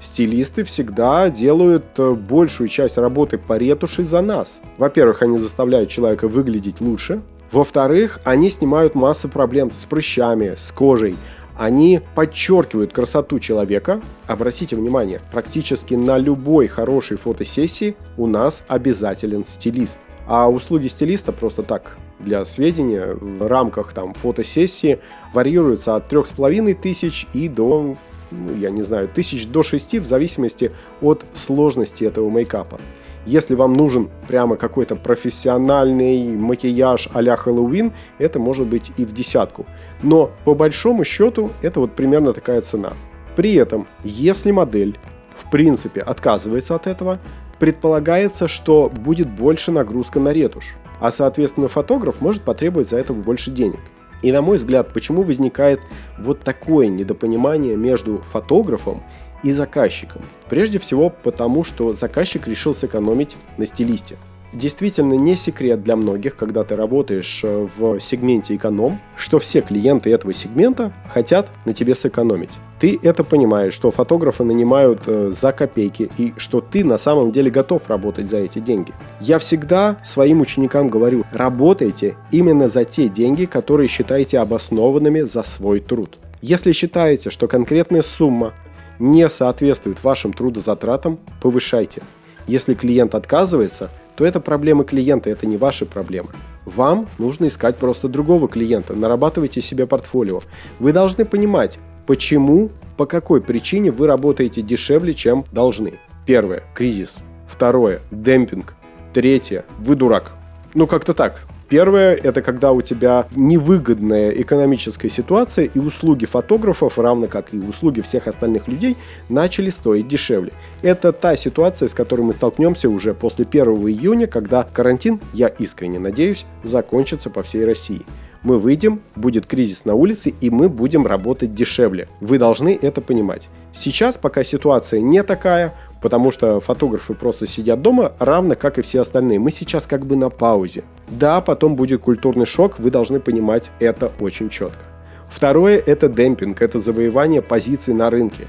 Стилисты 0.01 0.63
всегда 0.63 1.29
делают 1.29 1.85
э, 1.97 2.13
большую 2.13 2.67
часть 2.67 2.97
работы 2.97 3.37
по 3.37 3.57
ретуши 3.57 4.05
за 4.05 4.21
нас. 4.21 4.61
Во-первых, 4.77 5.21
они 5.21 5.37
заставляют 5.37 5.89
человека 5.89 6.27
выглядеть 6.27 6.79
лучше. 6.81 7.21
Во-вторых, 7.51 8.19
они 8.23 8.49
снимают 8.49 8.93
массу 8.93 9.29
проблем 9.29 9.71
с 9.71 9.85
прыщами, 9.85 10.55
с 10.57 10.71
кожей 10.71 11.15
они 11.57 12.01
подчеркивают 12.15 12.93
красоту 12.93 13.39
человека. 13.39 14.01
Обратите 14.27 14.75
внимание, 14.75 15.21
практически 15.31 15.93
на 15.93 16.17
любой 16.17 16.67
хорошей 16.67 17.17
фотосессии 17.17 17.95
у 18.17 18.27
нас 18.27 18.63
обязателен 18.67 19.45
стилист. 19.45 19.99
А 20.27 20.49
услуги 20.49 20.87
стилиста 20.87 21.31
просто 21.31 21.63
так, 21.63 21.97
для 22.19 22.45
сведения, 22.45 23.15
в 23.19 23.47
рамках 23.47 23.93
там 23.93 24.13
фотосессии 24.13 24.99
варьируются 25.33 25.95
от 25.95 26.07
трех 26.07 26.27
с 26.27 26.31
половиной 26.31 26.73
тысяч 26.73 27.27
и 27.33 27.47
до, 27.47 27.95
ну, 28.31 28.55
я 28.55 28.69
не 28.69 28.83
знаю, 28.83 29.07
тысяч 29.07 29.47
до 29.47 29.63
шести 29.63 29.99
в 29.99 30.05
зависимости 30.05 30.71
от 31.01 31.25
сложности 31.33 32.03
этого 32.03 32.29
мейкапа. 32.29 32.79
Если 33.25 33.55
вам 33.55 33.73
нужен 33.73 34.09
прямо 34.27 34.55
какой-то 34.55 34.95
профессиональный 34.95 36.35
макияж 36.35 37.09
а-ля 37.11 37.35
Хэллоуин, 37.35 37.91
это 38.19 38.37
может 38.37 38.67
быть 38.67 38.91
и 38.97 39.05
в 39.05 39.13
десятку. 39.13 39.65
Но 40.03 40.31
по 40.45 40.53
большому 40.53 41.03
счету 41.03 41.49
это 41.63 41.79
вот 41.79 41.93
примерно 41.93 42.33
такая 42.33 42.61
цена. 42.61 42.93
При 43.35 43.55
этом, 43.55 43.87
если 44.03 44.51
модель 44.51 44.99
в 45.35 45.49
принципе 45.49 46.01
отказывается 46.01 46.75
от 46.75 46.85
этого, 46.85 47.19
предполагается, 47.59 48.47
что 48.47 48.89
будет 48.89 49.29
больше 49.29 49.71
нагрузка 49.71 50.19
на 50.19 50.31
ретушь, 50.31 50.75
а 51.05 51.11
соответственно 51.11 51.67
фотограф 51.67 52.19
может 52.19 52.41
потребовать 52.41 52.89
за 52.89 52.97
это 52.97 53.13
больше 53.13 53.51
денег. 53.51 53.79
И 54.23 54.31
на 54.31 54.41
мой 54.41 54.57
взгляд, 54.57 54.91
почему 54.91 55.21
возникает 55.21 55.79
вот 56.17 56.39
такое 56.39 56.87
недопонимание 56.87 57.75
между 57.75 58.23
фотографом 58.23 59.03
и 59.43 59.51
заказчиком. 59.51 60.23
Прежде 60.49 60.79
всего 60.79 61.11
потому, 61.11 61.63
что 61.63 61.93
заказчик 61.93 62.47
решил 62.47 62.73
сэкономить 62.73 63.35
на 63.57 63.67
стилисте 63.67 64.17
действительно 64.55 65.13
не 65.13 65.35
секрет 65.35 65.83
для 65.83 65.95
многих, 65.95 66.35
когда 66.35 66.63
ты 66.63 66.75
работаешь 66.75 67.41
э, 67.43 67.67
в 67.77 67.99
сегменте 67.99 68.55
эконом, 68.55 68.99
что 69.15 69.39
все 69.39 69.61
клиенты 69.61 70.11
этого 70.11 70.33
сегмента 70.33 70.91
хотят 71.09 71.49
на 71.65 71.73
тебе 71.73 71.95
сэкономить. 71.95 72.57
Ты 72.79 72.99
это 73.01 73.23
понимаешь, 73.23 73.73
что 73.73 73.91
фотографы 73.91 74.43
нанимают 74.43 75.01
э, 75.05 75.31
за 75.31 75.51
копейки 75.51 76.09
и 76.17 76.33
что 76.37 76.61
ты 76.61 76.83
на 76.83 76.97
самом 76.97 77.31
деле 77.31 77.51
готов 77.51 77.89
работать 77.89 78.29
за 78.29 78.37
эти 78.37 78.59
деньги. 78.59 78.93
Я 79.19 79.39
всегда 79.39 79.97
своим 80.03 80.41
ученикам 80.41 80.89
говорю, 80.89 81.23
работайте 81.31 82.15
именно 82.31 82.67
за 82.67 82.85
те 82.85 83.07
деньги, 83.07 83.45
которые 83.45 83.87
считаете 83.87 84.39
обоснованными 84.39 85.21
за 85.21 85.43
свой 85.43 85.79
труд. 85.79 86.17
Если 86.41 86.73
считаете, 86.73 87.29
что 87.29 87.47
конкретная 87.47 88.01
сумма 88.01 88.53
не 88.99 89.29
соответствует 89.29 90.03
вашим 90.03 90.33
трудозатратам, 90.33 91.19
повышайте. 91.41 92.01
Если 92.47 92.75
клиент 92.75 93.15
отказывается, 93.15 93.89
то 94.15 94.25
это 94.25 94.39
проблемы 94.39 94.85
клиента, 94.85 95.29
это 95.29 95.45
не 95.45 95.57
ваши 95.57 95.85
проблемы. 95.85 96.29
Вам 96.65 97.07
нужно 97.17 97.47
искать 97.47 97.77
просто 97.77 98.07
другого 98.07 98.47
клиента, 98.47 98.95
нарабатывайте 98.95 99.61
себе 99.61 99.85
портфолио. 99.85 100.41
Вы 100.79 100.93
должны 100.93 101.25
понимать, 101.25 101.77
почему, 102.07 102.71
по 102.97 103.05
какой 103.05 103.41
причине 103.41 103.91
вы 103.91 104.07
работаете 104.07 104.61
дешевле, 104.61 105.13
чем 105.13 105.45
должны. 105.51 105.99
Первое– 106.25 106.63
кризис. 106.73 107.17
Второе– 107.47 108.01
демпинг. 108.11 108.75
Третье– 109.13 109.65
вы 109.79 109.95
дурак. 109.95 110.31
Ну, 110.73 110.87
как-то 110.87 111.13
так. 111.13 111.41
Первое– 111.67 112.13
это 112.23 112.43
когда 112.43 112.71
у 112.71 112.81
тебя 112.81 113.27
невыгодная 113.35 114.29
экономическая 114.29 115.09
ситуация, 115.09 115.65
и 115.65 115.79
услуги 115.79 116.25
фотографов, 116.25 116.99
равно 116.99 117.27
как 117.27 117.53
и 117.53 117.57
услуги 117.57 118.01
всех 118.01 118.27
остальных 118.27 118.67
людей, 118.67 118.97
начали 119.29 119.69
стоить 119.69 120.07
дешевле. 120.07 120.53
Это 120.83 121.11
та 121.11 121.35
ситуация, 121.35 121.87
с 121.87 121.93
которой 121.93 122.21
мы 122.21 122.33
столкнемся 122.33 122.87
уже 122.87 123.15
после 123.15 123.45
1 123.45 123.63
июня, 123.87 124.27
когда 124.27 124.63
карантин, 124.63 125.19
я 125.33 125.47
искренне 125.47 125.97
надеюсь, 125.97 126.45
закончится 126.63 127.29
по 127.31 127.41
всей 127.41 127.65
России 127.65 128.05
мы 128.45 128.59
выйдем, 128.59 129.01
будет 129.15 129.47
кризис 129.47 129.85
на 129.85 129.95
улице, 129.95 130.31
и 130.39 130.51
мы 130.51 130.69
будем 130.69 131.07
работать 131.07 131.55
дешевле. 131.55 132.07
Вы 132.21 132.37
должны 132.37 132.77
это 132.79 133.01
понимать. 133.01 133.49
Сейчас, 133.73 134.17
пока 134.17 134.43
ситуация 134.43 135.01
не 135.01 135.23
такая, 135.23 135.73
потому 136.05 136.29
что 136.29 136.59
фотографы 136.59 137.15
просто 137.15 137.47
сидят 137.47 137.81
дома, 137.81 138.11
равно 138.19 138.53
как 138.53 138.77
и 138.77 138.83
все 138.83 139.01
остальные. 139.01 139.39
Мы 139.39 139.49
сейчас 139.49 139.87
как 139.87 140.05
бы 140.05 140.15
на 140.15 140.29
паузе. 140.29 140.83
Да, 141.07 141.41
потом 141.41 141.75
будет 141.75 142.01
культурный 142.01 142.45
шок, 142.45 142.77
вы 142.77 142.91
должны 142.91 143.19
понимать 143.19 143.71
это 143.79 144.11
очень 144.19 144.49
четко. 144.49 144.83
Второе– 145.31 145.81
это 145.85 146.07
демпинг, 146.07 146.61
это 146.61 146.79
завоевание 146.79 147.41
позиций 147.41 147.95
на 147.95 148.11
рынке. 148.11 148.45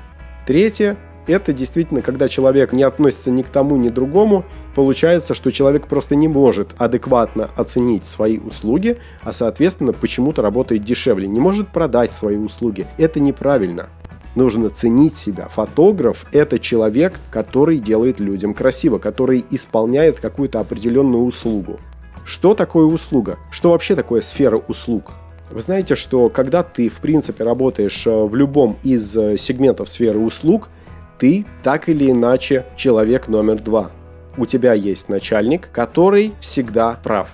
Третье– 0.46 0.98
это 1.26 1.54
действительно, 1.54 2.02
когда 2.02 2.28
человек 2.28 2.75
не 2.75 2.82
относится 2.82 3.30
ни 3.30 3.40
к 3.40 3.48
тому, 3.48 3.78
ни 3.78 3.88
к 3.88 3.94
другому, 3.94 4.44
получается, 4.75 5.34
что 5.34 5.50
человек 5.50 5.86
просто 5.86 6.14
не 6.14 6.28
может 6.28 6.75
адекватно 6.76 7.48
оценить 7.56 8.04
свои 8.04 8.36
услуги, 8.38 8.98
а 9.22 9.32
соответственно 9.32 9.94
почему-то 9.94 10.42
работает 10.42 10.84
дешевле, 10.84 11.26
не 11.26 11.40
может 11.40 11.68
продать 11.68 12.12
свои 12.12 12.36
услуги. 12.36 12.86
Это 12.98 13.18
неправильно 13.18 13.88
нужно 14.36 14.70
ценить 14.70 15.16
себя. 15.16 15.48
Фотограф– 15.48 16.26
это 16.32 16.58
человек, 16.58 17.18
который 17.30 17.78
делает 17.78 18.20
людям 18.20 18.54
красиво, 18.54 18.98
который 18.98 19.44
исполняет 19.50 20.20
какую-то 20.20 20.60
определенную 20.60 21.24
услугу. 21.24 21.80
Что 22.24 22.54
такое 22.54 22.86
услуга? 22.86 23.38
Что 23.50 23.70
вообще 23.70 23.96
такое 23.96 24.20
сфера 24.20 24.56
услуг? 24.56 25.12
Вы 25.50 25.60
знаете, 25.60 25.94
что 25.94 26.28
когда 26.28 26.62
ты, 26.62 26.88
в 26.88 26.98
принципе, 26.98 27.44
работаешь 27.44 28.06
э, 28.06 28.10
в 28.10 28.34
любом 28.34 28.76
из 28.82 29.16
э, 29.16 29.36
сегментов 29.38 29.88
сферы 29.88 30.18
услуг, 30.18 30.68
ты 31.18 31.46
так 31.62 31.88
или 31.88 32.10
иначе 32.10 32.66
человек 32.76 33.28
номер 33.28 33.62
два. 33.62 33.90
У 34.36 34.44
тебя 34.44 34.74
есть 34.74 35.08
начальник, 35.08 35.70
который 35.72 36.34
всегда 36.40 36.98
прав. 37.02 37.30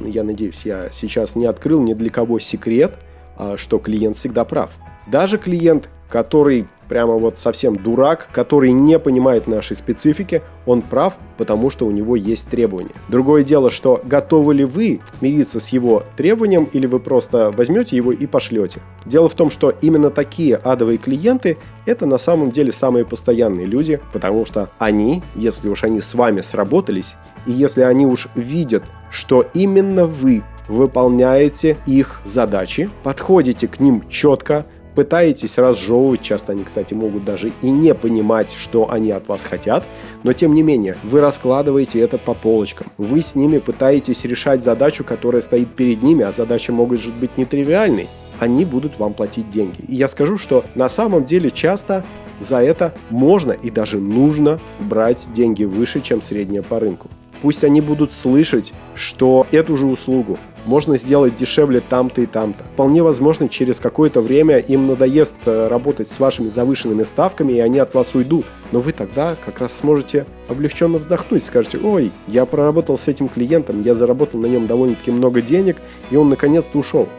Я 0.00 0.22
надеюсь, 0.22 0.62
я 0.64 0.88
сейчас 0.90 1.36
не 1.36 1.46
открыл 1.46 1.82
ни 1.82 1.92
для 1.92 2.08
кого 2.08 2.38
секрет, 2.38 2.94
а, 3.36 3.56
что 3.56 3.78
клиент 3.78 4.16
всегда 4.16 4.44
прав. 4.44 4.70
Даже 5.06 5.36
клиент, 5.38 5.90
который 6.14 6.68
прямо 6.88 7.14
вот 7.14 7.38
совсем 7.38 7.74
дурак, 7.74 8.28
который 8.30 8.70
не 8.70 9.00
понимает 9.00 9.48
нашей 9.48 9.74
специфики, 9.74 10.42
он 10.64 10.80
прав, 10.80 11.18
потому 11.38 11.70
что 11.70 11.86
у 11.86 11.90
него 11.90 12.14
есть 12.14 12.46
требования. 12.46 12.94
Другое 13.08 13.42
дело, 13.42 13.68
что 13.68 14.00
готовы 14.04 14.54
ли 14.54 14.64
вы 14.64 15.00
мириться 15.20 15.58
с 15.58 15.70
его 15.70 16.04
требованием 16.16 16.68
или 16.72 16.86
вы 16.86 17.00
просто 17.00 17.50
возьмете 17.50 17.96
его 17.96 18.12
и 18.12 18.26
пошлете. 18.26 18.80
Дело 19.04 19.28
в 19.28 19.34
том, 19.34 19.50
что 19.50 19.70
именно 19.70 20.10
такие 20.10 20.54
адовые 20.54 20.98
клиенты 20.98 21.58
это 21.84 22.06
на 22.06 22.18
самом 22.18 22.52
деле 22.52 22.70
самые 22.70 23.04
постоянные 23.04 23.66
люди, 23.66 23.98
потому 24.12 24.46
что 24.46 24.70
они, 24.78 25.24
если 25.34 25.68
уж 25.68 25.82
они 25.82 26.00
с 26.00 26.14
вами 26.14 26.42
сработались, 26.42 27.16
и 27.44 27.50
если 27.50 27.80
они 27.80 28.06
уж 28.06 28.28
видят, 28.36 28.84
что 29.10 29.44
именно 29.52 30.06
вы 30.06 30.44
выполняете 30.68 31.76
их 31.86 32.20
задачи, 32.24 32.88
подходите 33.02 33.66
к 33.66 33.80
ним 33.80 34.08
четко, 34.08 34.64
пытаетесь 34.94 35.58
разжевывать, 35.58 36.22
часто 36.22 36.52
они, 36.52 36.64
кстати, 36.64 36.94
могут 36.94 37.24
даже 37.24 37.52
и 37.62 37.70
не 37.70 37.94
понимать, 37.94 38.54
что 38.58 38.90
они 38.90 39.10
от 39.10 39.28
вас 39.28 39.42
хотят, 39.42 39.84
но 40.22 40.32
тем 40.32 40.54
не 40.54 40.62
менее, 40.62 40.96
вы 41.02 41.20
раскладываете 41.20 42.00
это 42.00 42.18
по 42.18 42.34
полочкам. 42.34 42.86
Вы 42.98 43.22
с 43.22 43.34
ними 43.34 43.58
пытаетесь 43.58 44.24
решать 44.24 44.62
задачу, 44.62 45.04
которая 45.04 45.42
стоит 45.42 45.68
перед 45.74 46.02
ними, 46.02 46.24
а 46.24 46.32
задача 46.32 46.72
может 46.72 47.14
быть 47.14 47.36
нетривиальной. 47.36 48.08
Они 48.40 48.64
будут 48.64 48.98
вам 48.98 49.14
платить 49.14 49.50
деньги. 49.50 49.80
И 49.86 49.94
я 49.94 50.08
скажу, 50.08 50.38
что 50.38 50.64
на 50.74 50.88
самом 50.88 51.24
деле 51.24 51.50
часто 51.50 52.04
за 52.40 52.56
это 52.58 52.92
можно 53.10 53.52
и 53.52 53.70
даже 53.70 53.98
нужно 53.98 54.60
брать 54.80 55.26
деньги 55.34 55.64
выше, 55.64 56.00
чем 56.00 56.20
средняя 56.20 56.62
по 56.62 56.80
рынку. 56.80 57.08
Пусть 57.44 57.62
они 57.62 57.82
будут 57.82 58.10
слышать, 58.10 58.72
что 58.94 59.46
эту 59.52 59.76
же 59.76 59.84
услугу 59.84 60.38
можно 60.64 60.96
сделать 60.96 61.36
дешевле 61.36 61.82
там-то 61.82 62.22
и 62.22 62.26
там-то. 62.26 62.64
Вполне 62.64 63.02
возможно, 63.02 63.50
через 63.50 63.80
какое-то 63.80 64.22
время 64.22 64.56
им 64.56 64.86
надоест 64.86 65.34
э, 65.44 65.68
работать 65.68 66.10
с 66.10 66.18
вашими 66.18 66.48
завышенными 66.48 67.02
ставками, 67.02 67.52
и 67.52 67.60
они 67.60 67.80
от 67.80 67.92
вас 67.92 68.14
уйдут. 68.14 68.46
Но 68.72 68.80
вы 68.80 68.92
тогда 68.92 69.36
как 69.44 69.60
раз 69.60 69.74
сможете 69.74 70.24
облегченно 70.48 70.96
вздохнуть, 70.96 71.44
скажете, 71.44 71.76
ой, 71.76 72.12
я 72.28 72.46
проработал 72.46 72.96
с 72.96 73.08
этим 73.08 73.28
клиентом, 73.28 73.82
я 73.82 73.94
заработал 73.94 74.40
на 74.40 74.46
нем 74.46 74.66
довольно-таки 74.66 75.10
много 75.10 75.42
денег, 75.42 75.76
и 76.10 76.16
он 76.16 76.30
наконец-то 76.30 76.78
ушел. 76.78 77.10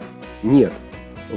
Нет, 0.42 0.72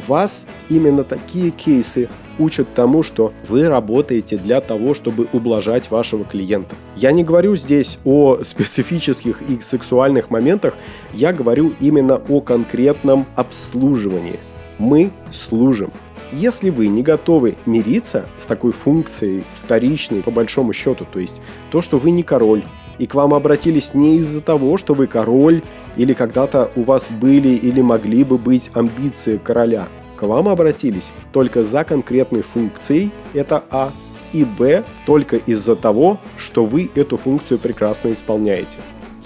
вас 0.07 0.45
именно 0.69 1.03
такие 1.03 1.51
кейсы 1.51 2.09
учат 2.37 2.73
тому, 2.73 3.03
что 3.03 3.33
вы 3.47 3.67
работаете 3.67 4.37
для 4.37 4.61
того, 4.61 4.93
чтобы 4.93 5.27
ублажать 5.33 5.91
вашего 5.91 6.23
клиента. 6.25 6.75
Я 6.95 7.11
не 7.11 7.23
говорю 7.23 7.55
здесь 7.55 7.99
о 8.05 8.39
специфических 8.43 9.41
и 9.41 9.61
сексуальных 9.61 10.29
моментах, 10.29 10.75
я 11.13 11.33
говорю 11.33 11.73
именно 11.79 12.21
о 12.29 12.41
конкретном 12.41 13.25
обслуживании. 13.35 14.39
Мы 14.77 15.11
служим. 15.31 15.91
Если 16.31 16.69
вы 16.69 16.87
не 16.87 17.01
готовы 17.01 17.55
мириться 17.65 18.25
с 18.39 18.45
такой 18.45 18.71
функцией 18.71 19.43
вторичной 19.63 20.21
по 20.21 20.29
большому 20.29 20.73
счету, 20.73 21.05
то 21.11 21.19
есть 21.19 21.35
то, 21.71 21.81
что 21.81 21.97
вы 21.97 22.11
не 22.11 22.21
король, 22.21 22.63
и 22.99 23.07
к 23.07 23.15
вам 23.15 23.33
обратились 23.33 23.95
не 23.95 24.17
из-за 24.17 24.41
того, 24.41 24.77
что 24.77 24.93
вы 24.93 25.07
король, 25.07 25.63
или 25.97 26.13
когда-то 26.13 26.69
у 26.75 26.83
вас 26.83 27.09
были 27.09 27.49
или 27.49 27.81
могли 27.81 28.23
бы 28.23 28.37
быть 28.37 28.69
амбиции 28.75 29.37
короля– 29.37 29.87
к 30.19 30.23
вам 30.23 30.49
обратились 30.49 31.11
только 31.31 31.63
за 31.63 31.85
конкретной 31.85 32.41
функцией, 32.41 33.11
это 33.33 33.63
А, 33.69 33.93
и 34.33 34.43
Б 34.43 34.83
только 35.05 35.37
из-за 35.37 35.77
того, 35.77 36.17
что 36.37 36.65
вы 36.65 36.91
эту 36.93 37.15
функцию 37.15 37.57
прекрасно 37.57 38.11
исполняете. 38.11 38.79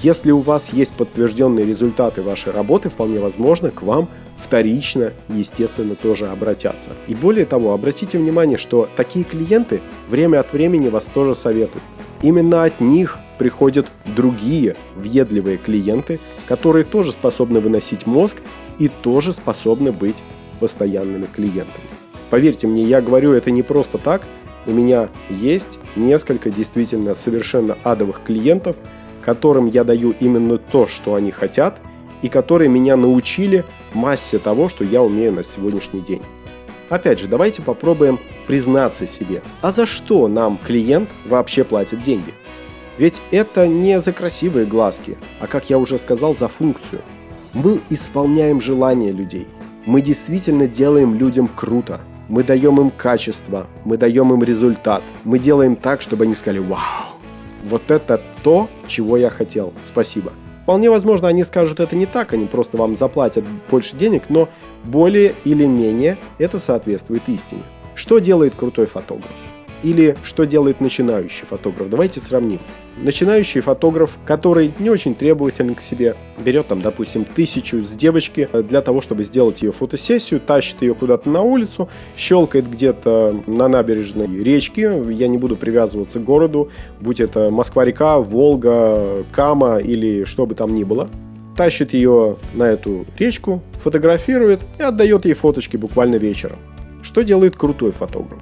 Если 0.04 0.30
у 0.30 0.38
вас 0.38 0.72
есть 0.72 0.94
подтвержденные 0.94 1.66
результаты 1.66 2.22
вашей 2.22 2.54
работы, 2.54 2.92
вполне 2.92 3.20
возможно, 3.20 3.72
к 3.72 3.82
вам 3.82 4.08
вторично, 4.38 5.14
естественно, 5.30 5.96
тоже 5.96 6.28
обратятся. 6.28 6.92
И 7.08 7.16
более 7.16 7.48
того, 7.48 7.74
обратите 7.74 8.20
внимание, 8.20 8.60
что 8.60 8.88
такие 8.96 9.26
клиенты 9.26 9.82
время 10.10 10.42
от 10.42 10.54
времени 10.54 10.90
вас 10.90 11.06
тоже 11.06 11.34
советуют. 11.34 11.84
Именно 12.22 12.66
от 12.66 12.80
них 12.80 13.18
приходят 13.38 13.88
другие 14.06 14.76
въедливые 14.96 15.58
клиенты, 15.58 16.20
которые 16.48 16.86
тоже 16.86 17.12
способны 17.12 17.60
выносить 17.60 18.06
мозг 18.06 18.38
и 18.80 18.88
тоже 18.88 19.34
способны 19.34 19.92
быть 19.92 20.18
постоянными 20.60 21.26
клиентами. 21.26 21.86
Поверьте 22.30 22.68
мне, 22.68 22.84
я 22.84 23.02
говорю 23.02 23.34
это 23.34 23.52
не 23.52 23.64
просто 23.64 23.98
так. 23.98 24.26
У 24.66 24.72
меня 24.72 25.10
есть 25.30 25.78
несколько 25.96 26.50
действительно 26.50 27.16
совершенно 27.16 27.78
адовых 27.84 28.24
клиентов, 28.24 28.78
которым 29.22 29.68
я 29.68 29.84
даю 29.84 30.16
именно 30.20 30.58
то, 30.58 30.88
что 30.88 31.16
они 31.16 31.32
хотят, 31.32 31.80
и 32.22 32.30
которые 32.30 32.70
меня 32.70 32.96
научили 32.96 33.66
массе 33.94 34.40
того, 34.40 34.70
что 34.70 34.84
я 34.84 35.04
умею 35.04 35.34
на 35.34 35.44
сегодняшний 35.44 36.02
день. 36.02 36.22
Опять 36.90 37.20
же, 37.20 37.28
давайте 37.28 37.62
попробуем 37.62 38.20
признаться 38.48 39.08
себе, 39.08 39.42
а 39.62 39.72
за 39.72 39.86
что 39.86 40.28
нам 40.28 40.58
клиент 40.58 41.10
вообще 41.26 41.64
платит 41.64 42.04
деньги? 42.04 42.34
Ведь 42.98 43.22
это 43.32 43.68
не 43.68 44.00
за 44.00 44.14
красивые 44.14 44.66
глазки, 44.66 45.18
а, 45.40 45.48
как 45.48 45.70
я 45.70 45.78
уже 45.78 45.98
сказал, 45.98 46.36
за 46.36 46.48
функцию. 46.48 47.02
Мы 47.54 47.80
исполняем 47.90 48.62
желания 48.62 49.12
людей– 49.12 49.48
Мы 49.86 50.02
действительно 50.02 50.68
делаем 50.68 51.16
людям 51.16 51.50
круто. 51.54 52.00
Мы 52.30 52.44
даем 52.44 52.80
им 52.80 52.90
качество, 52.90 53.68
мы 53.84 53.98
даем 53.98 54.32
им 54.34 54.42
результат. 54.42 55.04
Мы 55.26 55.40
делаем 55.40 55.76
так, 55.76 56.02
чтобы 56.02 56.24
они 56.24 56.36
сказали 56.36 56.60
«Вау! 56.60 56.80
Вот 57.66 57.92
это 57.92 58.22
то, 58.44 58.70
чего 58.88 59.18
я 59.18 59.30
хотел. 59.30 59.74
Спасибо». 59.84 60.32
Вполне 60.64 60.90
возможно, 60.90 61.28
они 61.28 61.44
скажут 61.44 61.82
это 61.82 61.98
не 61.98 62.06
так, 62.06 62.32
они 62.32 62.46
просто 62.46 62.78
вам 62.78 62.96
заплатят 62.96 63.44
больше 63.70 63.98
денег, 63.98 64.24
но 64.30 64.48
более 64.86 65.36
или 65.44 65.66
менее 65.66 66.18
это 66.38 66.60
соответствует 66.60 67.24
истине. 67.28 67.64
Что 67.94 68.20
делает 68.20 68.56
крутой 68.56 68.86
фотограф? 68.86 69.36
Или 69.84 70.16
что 70.24 70.46
делает 70.46 70.82
начинающий 70.82 71.46
фотограф. 71.46 71.90
Давайте 71.90 72.20
сравним. 72.20 72.60
Начинающий 72.98 73.62
фотограф, 73.62 74.18
который 74.26 74.74
не 74.80 74.90
очень 74.90 75.16
требователен 75.16 75.76
к 75.76 75.82
себе, 75.82 76.16
берет 76.44 76.68
там, 76.68 76.82
допустим, 76.82 77.26
тысячу 77.26 77.84
с 77.84 77.92
девочки 77.92 78.48
для 78.68 78.82
того, 78.82 79.02
чтобы 79.02 79.24
сделать 79.24 79.62
ее 79.62 79.72
фотосессию, 79.72 80.40
тащит 80.40 80.82
ее 80.82 80.96
куда-то 80.96 81.30
на 81.30 81.42
улицу, 81.42 81.90
щелкает 82.16 82.70
где-то 82.70 83.44
на 83.48 83.68
набережной 83.68 84.44
речки, 84.44 85.12
я 85.12 85.28
не 85.28 85.38
буду 85.38 85.56
привязываться 85.56 86.20
к 86.20 86.24
городу, 86.24 86.70
будь 87.02 87.20
это 87.20 87.50
Москва-река, 87.50 88.20
Волга, 88.20 89.26
Кама 89.32 89.78
или 89.78 90.24
что 90.24 90.46
бы 90.46 90.56
там 90.56 90.76
ни 90.76 90.84
было, 90.84 91.10
тащит 91.58 91.94
ее 91.94 92.38
на 92.54 92.64
эту 92.64 93.06
речку, 93.18 93.62
фотографирует 93.82 94.62
и 94.80 94.84
отдает 94.84 95.26
ей 95.26 95.34
фоточки 95.34 95.78
буквально 95.78 96.16
вечером. 96.16 96.60
Что 97.02 97.22
делает 97.24 97.56
крутой 97.56 97.92
фотограф? 97.92 98.42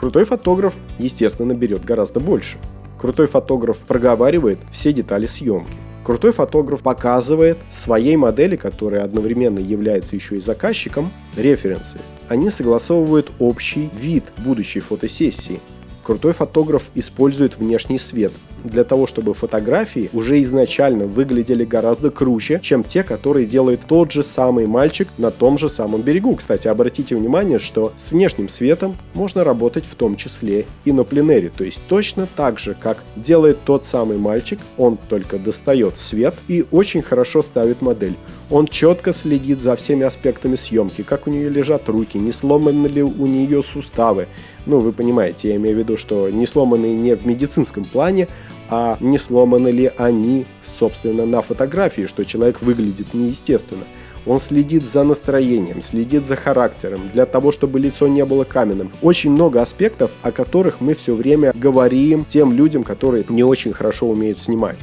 Крутой 0.00 0.24
фотограф, 0.24 0.76
естественно, 0.98 1.52
берет 1.52 1.84
гораздо 1.84 2.20
больше. 2.20 2.56
Крутой 2.98 3.26
фотограф 3.26 3.76
проговаривает 3.80 4.58
все 4.72 4.94
детали 4.94 5.26
съемки. 5.26 5.74
Крутой 6.04 6.32
фотограф 6.32 6.80
показывает 6.80 7.58
своей 7.68 8.16
модели, 8.16 8.56
которая 8.56 9.04
одновременно 9.04 9.58
является 9.58 10.16
еще 10.16 10.38
и 10.38 10.40
заказчиком, 10.40 11.10
референсы. 11.36 11.98
Они 12.30 12.48
согласовывают 12.48 13.30
общий 13.38 13.90
вид 13.94 14.24
будущей 14.38 14.80
фотосессии. 14.80 15.60
Крутой 16.02 16.32
фотограф 16.32 16.90
использует 16.94 17.58
внешний 17.58 17.98
свет, 17.98 18.32
для 18.64 18.84
того, 18.84 19.06
чтобы 19.06 19.34
фотографии 19.34 20.10
уже 20.12 20.42
изначально 20.42 21.06
выглядели 21.06 21.64
гораздо 21.64 22.10
круче, 22.10 22.60
чем 22.62 22.84
те, 22.84 23.02
которые 23.02 23.46
делает 23.46 23.80
тот 23.86 24.12
же 24.12 24.22
самый 24.22 24.66
мальчик 24.66 25.08
на 25.18 25.30
том 25.30 25.58
же 25.58 25.68
самом 25.68 26.02
берегу. 26.02 26.34
Кстати, 26.34 26.68
обратите 26.68 27.16
внимание, 27.16 27.58
что 27.58 27.92
с 27.96 28.12
внешним 28.12 28.48
светом 28.48 28.96
можно 29.14 29.44
работать 29.44 29.84
в 29.84 29.94
том 29.94 30.16
числе 30.16 30.66
и 30.84 30.92
на 30.92 31.04
пленере. 31.04 31.50
То 31.56 31.64
есть 31.64 31.80
точно 31.88 32.28
так 32.36 32.58
же, 32.58 32.74
как 32.74 32.98
делает 33.16 33.58
тот 33.64 33.84
самый 33.84 34.18
мальчик, 34.18 34.58
он 34.76 34.98
только 35.08 35.38
достает 35.38 35.98
свет 35.98 36.34
и 36.48 36.64
очень 36.70 37.02
хорошо 37.02 37.42
ставит 37.42 37.82
модель. 37.82 38.16
Он 38.50 38.66
четко 38.66 39.12
следит 39.12 39.60
за 39.60 39.76
всеми 39.76 40.04
аспектами 40.04 40.56
съемки, 40.56 41.02
как 41.02 41.28
у 41.28 41.30
нее 41.30 41.48
лежат 41.48 41.88
руки, 41.88 42.18
не 42.18 42.32
сломаны 42.32 42.88
ли 42.88 43.02
у 43.02 43.26
нее 43.26 43.62
суставы. 43.62 44.26
Ну, 44.66 44.80
вы 44.80 44.92
понимаете, 44.92 45.50
я 45.50 45.56
имею 45.56 45.76
в 45.76 45.78
виду, 45.78 45.96
что 45.96 46.28
не 46.30 46.46
сломаны 46.46 46.94
не 46.94 47.14
в 47.14 47.26
медицинском 47.26 47.84
плане, 47.84 48.26
а 48.68 48.96
не 49.00 49.18
сломаны 49.18 49.68
ли 49.68 49.92
они, 49.96 50.46
собственно, 50.78 51.26
на 51.26 51.42
фотографии, 51.42 52.06
что 52.06 52.24
человек 52.24 52.60
выглядит 52.60 53.14
неестественно. 53.14 53.84
Он 54.26 54.38
следит 54.38 54.84
за 54.84 55.02
настроением, 55.02 55.80
следит 55.80 56.26
за 56.26 56.36
характером, 56.36 57.08
для 57.12 57.26
того, 57.26 57.52
чтобы 57.52 57.78
лицо 57.80 58.06
не 58.06 58.24
было 58.24 58.44
каменным. 58.44 58.90
Очень 59.00 59.30
много 59.30 59.62
аспектов, 59.62 60.10
о 60.22 60.30
которых 60.30 60.80
мы 60.80 60.94
все 60.94 61.14
время 61.14 61.52
говорим 61.54 62.26
тем 62.28 62.52
людям, 62.52 62.84
которые 62.84 63.24
не 63.28 63.44
очень 63.44 63.72
хорошо 63.72 64.08
умеют 64.08 64.42
снимать. 64.42 64.76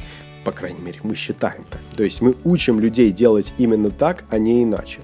По 0.48 0.52
крайней 0.52 0.80
мере, 0.80 0.98
мы 1.02 1.14
считаем 1.14 1.62
так. 1.68 1.78
То 1.94 2.02
есть 2.02 2.22
мы 2.22 2.34
учим 2.42 2.80
людей 2.80 3.10
делать 3.10 3.52
именно 3.58 3.90
так, 3.90 4.24
а 4.30 4.38
не 4.38 4.62
иначе. 4.62 5.00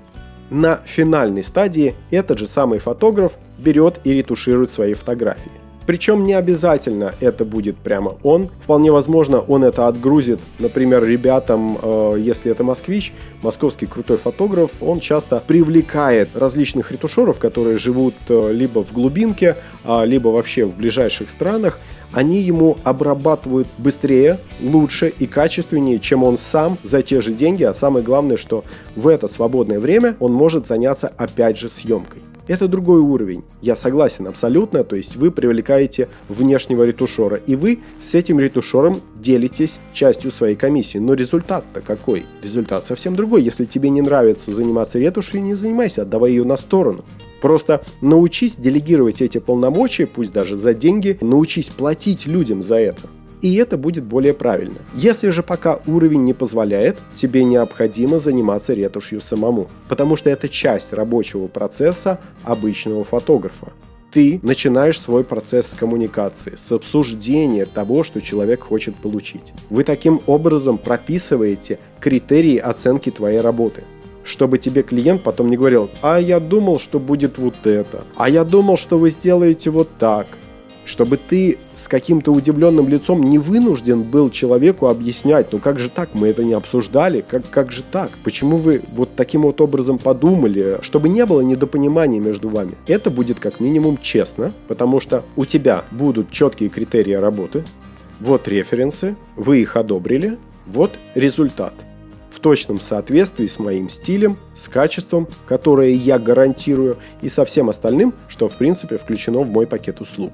На 0.49 0.77
финальной 0.87 1.45
стадии 1.45 1.95
этот 2.11 2.39
же 2.39 2.47
самый 2.47 2.79
фотограф 2.79 3.35
берет 3.59 4.01
и 4.05 4.15
ретуширует 4.15 4.71
свои 4.71 4.95
фотографии. 4.95 5.53
Причем 5.87 6.27
не 6.27 6.33
обязательно 6.33 7.15
это 7.21 7.45
будет 7.45 7.77
прямо 7.77 8.15
он. 8.23 8.49
Вполне 8.61 8.91
возможно, 8.91 9.39
он 9.41 9.65
это 9.65 9.87
отгрузит, 9.87 10.41
например, 10.59 11.05
ребятам, 11.05 11.79
э, 11.81 12.17
если 12.19 12.51
это 12.51 12.65
москвич, 12.65 13.13
московский 13.43 13.87
крутой 13.87 14.17
фотограф, 14.17 14.71
он 14.81 15.01
часто 15.01 15.43
привлекает 15.47 16.31
различных 16.35 16.91
ретушеров, 16.91 17.39
которые 17.39 17.79
живут 17.79 18.15
э, 18.29 18.53
либо 18.53 18.85
в 18.85 18.93
глубинке, 18.93 19.57
э, 19.85 20.07
либо 20.07 20.29
вообще 20.29 20.65
в 20.65 20.77
ближайших 20.77 21.29
странах. 21.29 21.79
Они 22.13 22.41
ему 22.41 22.79
обрабатывают 22.85 23.67
быстрее, 23.77 24.39
лучше 24.61 25.13
и 25.19 25.27
качественнее, 25.27 25.99
чем 25.99 26.23
он 26.23 26.39
сам 26.39 26.79
за 26.83 27.03
те 27.03 27.21
же 27.21 27.35
деньги. 27.35 27.65
А 27.65 27.75
самое 27.75 28.05
главное, 28.05 28.37
что 28.37 28.65
в 28.95 29.09
это 29.09 29.27
свободное 29.27 29.81
время 29.81 30.17
он 30.21 30.33
может 30.33 30.67
заняться 30.67 31.09
опять 31.09 31.59
же 31.59 31.69
съемкой. 31.69 32.23
Это 32.47 32.69
другой 32.69 33.01
уровень. 33.01 33.43
Я 33.63 33.75
согласен 33.75 34.27
абсолютно, 34.27 34.85
то 34.85 34.97
есть 34.97 35.17
вы 35.17 35.31
привлекаете 35.31 36.09
внешнего 36.29 36.83
ретушера, 36.83 37.37
и 37.37 37.57
вы 37.57 37.81
с 38.03 38.15
этим 38.15 38.39
ретушером 38.39 39.01
делитесь 39.17 39.81
частью 39.95 40.31
своей 40.31 40.55
комиссии. 40.55 40.99
Но 40.99 41.15
результат-то 41.15 41.81
какой? 41.81 42.27
Результат 42.43 42.85
совсем 42.85 43.17
другой. 43.17 43.43
Если 43.43 43.65
тебе 43.65 43.89
не 43.89 44.03
нравится 44.03 44.51
заниматься 44.51 44.99
ретушью, 44.99 45.43
не 45.43 45.55
занимайся, 45.55 46.03
отдавай 46.03 46.33
ее 46.33 46.45
на 46.45 46.57
сторону. 46.57 47.05
Просто 47.41 47.83
научись 48.01 48.57
делегировать 48.57 49.23
эти 49.23 49.39
полномочия, 49.39 50.07
пусть 50.07 50.33
даже 50.33 50.57
за 50.57 50.75
деньги, 50.75 51.19
научись 51.21 51.69
платить 51.69 52.27
людям 52.27 52.63
за 52.63 52.77
это 52.77 53.09
и 53.45 53.57
это 53.57 53.77
будет 53.77 54.05
более 54.05 54.33
правильно. 54.33 54.79
Если 54.95 55.29
же 55.29 55.43
пока 55.43 55.79
уровень 55.87 56.25
не 56.25 56.33
позволяет, 56.33 56.97
тебе 57.15 57.45
необходимо 57.45 58.19
заниматься 58.19 58.73
ретушью 58.73 59.21
самому, 59.21 59.69
потому 59.87 60.17
что 60.17 60.31
это 60.31 60.49
часть 60.49 60.95
рабочего 60.95 61.47
процесса 61.47 62.19
обычного 62.43 63.05
фотографа 63.05 63.73
ты 64.11 64.39
начинаешь 64.43 65.01
свой 65.01 65.25
процесс 65.25 65.73
с 65.73 65.75
коммуникации, 65.75 66.55
с 66.57 66.71
обсуждения 66.71 67.67
того, 67.67 68.05
что 68.05 68.21
человек 68.21 68.63
хочет 68.63 68.95
получить. 68.95 69.53
Вы 69.71 69.83
таким 69.83 70.21
образом 70.27 70.79
прописываете 70.79 71.81
критерии 72.01 72.57
оценки 72.57 73.11
твоей 73.11 73.41
работы 73.41 73.83
чтобы 74.25 74.57
тебе 74.57 74.83
клиент 74.83 75.23
потом 75.23 75.51
не 75.51 75.59
говорил, 75.59 75.91
а 76.01 76.19
я 76.19 76.41
думал, 76.41 76.79
что 76.79 76.99
будет 76.99 77.37
вот 77.37 77.67
это, 77.67 78.05
а 78.17 78.31
я 78.31 78.45
думал, 78.45 78.79
что 78.79 78.99
вы 78.99 79.11
сделаете 79.11 79.69
вот 79.69 79.91
так, 79.99 80.27
чтобы 80.85 81.17
ты 81.17 81.59
с 81.75 81.89
каким-то 81.89 82.33
удивленным 82.33 82.89
лицом 82.89 83.23
не 83.23 83.39
вынужден 83.39 84.03
был 84.03 84.31
человеку 84.31 84.89
объяснять, 84.89 85.53
ну 85.53 85.59
как 85.59 85.79
же 85.79 85.89
так, 85.89 86.15
мы 86.15 86.29
это 86.29 86.45
не 86.45 86.55
обсуждали, 86.55 87.25
как, 87.27 87.49
как 87.51 87.73
же 87.73 87.83
так, 87.83 88.11
почему 88.23 88.57
вы 88.57 88.83
вот 88.95 89.17
таким 89.17 89.43
вот 89.43 89.61
образом 89.61 89.99
подумали, 89.99 90.79
чтобы 90.83 91.09
не 91.09 91.25
было 91.27 91.41
недопонимания 91.41 92.21
между 92.21 92.49
вами. 92.49 92.77
Это 92.87 93.11
будет 93.11 93.41
как 93.41 93.61
минимум 93.61 93.99
честно, 94.01 94.53
потому 94.69 95.01
что 95.01 95.25
у 95.37 95.45
тебя 95.45 95.85
будут 95.91 96.31
четкие 96.31 96.69
критерии 96.69 97.15
работы, 97.15 97.65
вот 98.21 98.49
референсы, 98.49 99.17
вы 99.37 99.61
их 99.61 99.77
одобрили, 99.77 100.39
вот 100.67 100.93
результат. 101.15 101.75
В 102.31 102.41
точном 102.41 102.81
соответствии 102.81 103.47
с 103.47 103.59
моим 103.59 103.89
стилем, 103.89 104.37
с 104.55 104.69
качеством, 104.69 105.29
которое 105.47 105.91
я 105.91 106.19
гарантирую, 106.19 106.99
и 107.23 107.29
со 107.29 107.45
всем 107.45 107.71
остальным, 107.71 108.13
что 108.29 108.49
в 108.49 108.57
принципе 108.57 108.99
включено 108.99 109.41
в 109.41 109.51
мой 109.51 109.67
пакет 109.67 110.01
услуг. 110.01 110.33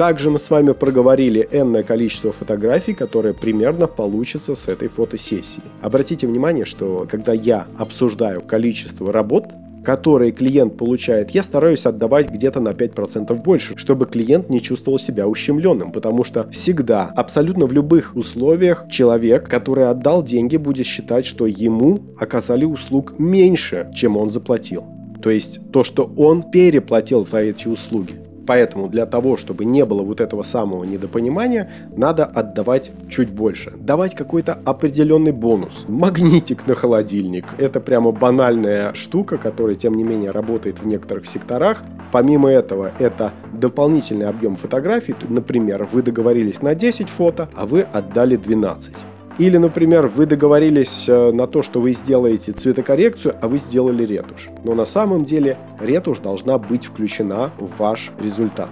Также 0.00 0.30
мы 0.30 0.38
с 0.38 0.48
вами 0.48 0.72
проговорили 0.72 1.46
энное 1.52 1.82
количество 1.82 2.32
фотографий, 2.32 2.94
которые 2.94 3.34
примерно 3.34 3.86
получится 3.86 4.54
с 4.54 4.66
этой 4.66 4.88
фотосессии. 4.88 5.60
Обратите 5.82 6.26
внимание, 6.26 6.64
что 6.64 7.06
когда 7.06 7.34
я 7.34 7.66
обсуждаю 7.76 8.40
количество 8.40 9.12
работ, 9.12 9.48
которые 9.84 10.32
клиент 10.32 10.78
получает, 10.78 11.32
я 11.32 11.42
стараюсь 11.42 11.84
отдавать 11.84 12.30
где-то 12.30 12.60
на 12.60 12.70
5% 12.70 13.34
больше, 13.42 13.76
чтобы 13.76 14.06
клиент 14.06 14.48
не 14.48 14.62
чувствовал 14.62 14.98
себя 14.98 15.28
ущемленным, 15.28 15.92
потому 15.92 16.24
что 16.24 16.48
всегда, 16.48 17.12
абсолютно 17.14 17.66
в 17.66 17.72
любых 17.72 18.16
условиях, 18.16 18.86
человек, 18.90 19.50
который 19.50 19.86
отдал 19.86 20.22
деньги, 20.22 20.56
будет 20.56 20.86
считать, 20.86 21.26
что 21.26 21.46
ему 21.46 22.00
оказали 22.18 22.64
услуг 22.64 23.18
меньше, 23.18 23.90
чем 23.94 24.16
он 24.16 24.30
заплатил. 24.30 24.82
То 25.22 25.28
есть 25.28 25.60
то, 25.72 25.84
что 25.84 26.10
он 26.16 26.42
переплатил 26.42 27.22
за 27.22 27.40
эти 27.40 27.68
услуги. 27.68 28.29
Поэтому 28.50 28.88
для 28.88 29.06
того, 29.06 29.36
чтобы 29.36 29.64
не 29.64 29.84
было 29.84 30.02
вот 30.02 30.20
этого 30.20 30.42
самого 30.42 30.82
недопонимания, 30.82 31.70
надо 31.96 32.24
отдавать 32.24 32.90
чуть 33.08 33.30
больше. 33.30 33.72
Давать 33.76 34.16
какой-то 34.16 34.58
определенный 34.64 35.30
бонус. 35.30 35.84
Магнитик 35.86 36.66
на 36.66 36.74
холодильник. 36.74 37.44
Это 37.58 37.78
прямо 37.78 38.10
банальная 38.10 38.92
штука, 38.94 39.38
которая, 39.38 39.76
тем 39.76 39.94
не 39.94 40.02
менее, 40.02 40.32
работает 40.32 40.80
в 40.80 40.84
некоторых 40.84 41.26
секторах. 41.26 41.84
Помимо 42.10 42.50
этого, 42.50 42.90
это 42.98 43.30
дополнительный 43.52 44.26
объем 44.26 44.56
фотографий. 44.56 45.14
Например, 45.28 45.88
вы 45.92 46.02
договорились 46.02 46.60
на 46.60 46.74
10 46.74 47.08
фото, 47.08 47.48
а 47.54 47.66
вы 47.66 47.82
отдали 47.82 48.34
12. 48.34 48.96
Или, 49.40 49.56
например, 49.56 50.06
вы 50.06 50.26
договорились 50.26 51.08
э, 51.08 51.32
на 51.32 51.46
то, 51.46 51.62
что 51.62 51.80
вы 51.80 51.94
сделаете 51.94 52.52
цветокоррекцию, 52.52 53.36
а 53.40 53.48
вы 53.48 53.56
сделали 53.56 54.04
ретушь. 54.04 54.50
Но 54.64 54.74
на 54.74 54.84
самом 54.84 55.24
деле 55.24 55.56
ретушь 55.80 56.18
должна 56.18 56.58
быть 56.58 56.84
включена 56.84 57.50
в 57.58 57.78
ваш 57.78 58.12
результат. 58.20 58.68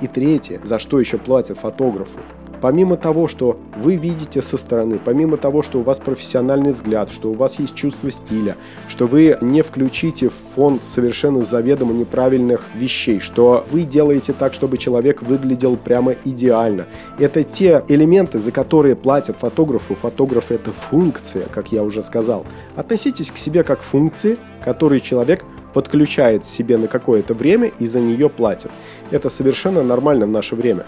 И 0.00 0.08
третье, 0.08 0.60
за 0.64 0.80
что 0.80 0.98
еще 0.98 1.18
платят 1.18 1.58
фотографу, 1.58 2.18
помимо 2.62 2.96
того, 2.96 3.28
что 3.28 3.58
вы 3.76 3.96
видите 3.96 4.40
со 4.40 4.56
стороны, 4.56 4.98
помимо 5.04 5.36
того, 5.36 5.62
что 5.62 5.80
у 5.80 5.82
вас 5.82 5.98
профессиональный 5.98 6.72
взгляд, 6.72 7.10
что 7.10 7.30
у 7.30 7.34
вас 7.34 7.58
есть 7.58 7.74
чувство 7.74 8.10
стиля, 8.10 8.56
что 8.88 9.06
вы 9.06 9.36
не 9.42 9.62
включите 9.62 10.28
в 10.28 10.34
фон 10.54 10.80
совершенно 10.80 11.44
заведомо 11.44 11.92
неправильных 11.92 12.64
вещей, 12.74 13.18
что 13.18 13.66
вы 13.70 13.82
делаете 13.82 14.32
так, 14.32 14.54
чтобы 14.54 14.78
человек 14.78 15.22
выглядел 15.22 15.76
прямо 15.76 16.14
идеально. 16.24 16.86
Это 17.18 17.42
те 17.42 17.82
элементы, 17.88 18.38
за 18.38 18.52
которые 18.52 18.94
платят 18.94 19.36
фотографу. 19.38 19.96
Фотограф 19.96 20.52
это 20.52 20.70
функция, 20.70 21.46
как 21.48 21.72
я 21.72 21.82
уже 21.82 22.02
сказал. 22.02 22.46
Относитесь 22.76 23.32
к 23.32 23.36
себе 23.36 23.64
как 23.64 23.82
функции, 23.82 24.38
которые 24.64 25.00
человек 25.00 25.44
подключает 25.74 26.44
себе 26.44 26.76
на 26.76 26.86
какое-то 26.86 27.34
время 27.34 27.72
и 27.78 27.86
за 27.86 27.98
нее 27.98 28.28
платит. 28.28 28.70
Это 29.10 29.30
совершенно 29.30 29.82
нормально 29.82 30.26
в 30.26 30.30
наше 30.30 30.54
время. 30.54 30.86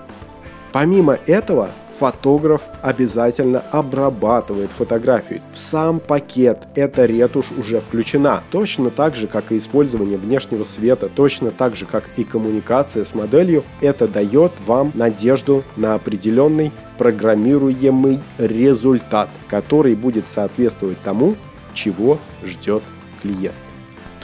Помимо 0.75 1.21
этого, 1.29 1.71
фотограф 2.01 2.63
обязательно 2.83 3.63
обрабатывает 3.71 4.71
фотографию. 4.73 5.41
В 5.53 5.59
сам 5.61 6.01
пакет 6.01 6.67
эта 6.75 7.05
ретушь 7.05 7.53
уже 7.57 7.81
включена. 7.81 8.43
Точно 8.51 8.91
так 8.91 9.15
же, 9.15 9.29
как 9.29 9.53
и 9.53 9.59
использование 9.59 10.19
внешнего 10.19 10.65
света, 10.65 11.09
точно 11.09 11.53
так 11.53 11.77
же, 11.77 11.87
как 11.87 12.11
и 12.17 12.25
коммуникация 12.25 13.05
с 13.05 13.15
моделью, 13.15 13.63
это 13.83 14.09
дает 14.09 14.51
вам 14.67 14.91
надежду 14.95 15.63
на 15.77 15.95
определенный 15.95 16.73
программируемый 16.99 18.19
результат, 18.39 19.29
который 19.47 19.95
будет 19.95 20.27
соответствовать 20.27 20.99
тому, 21.05 21.37
чего 21.73 22.19
ждет 22.43 22.83
клиент. 23.23 23.55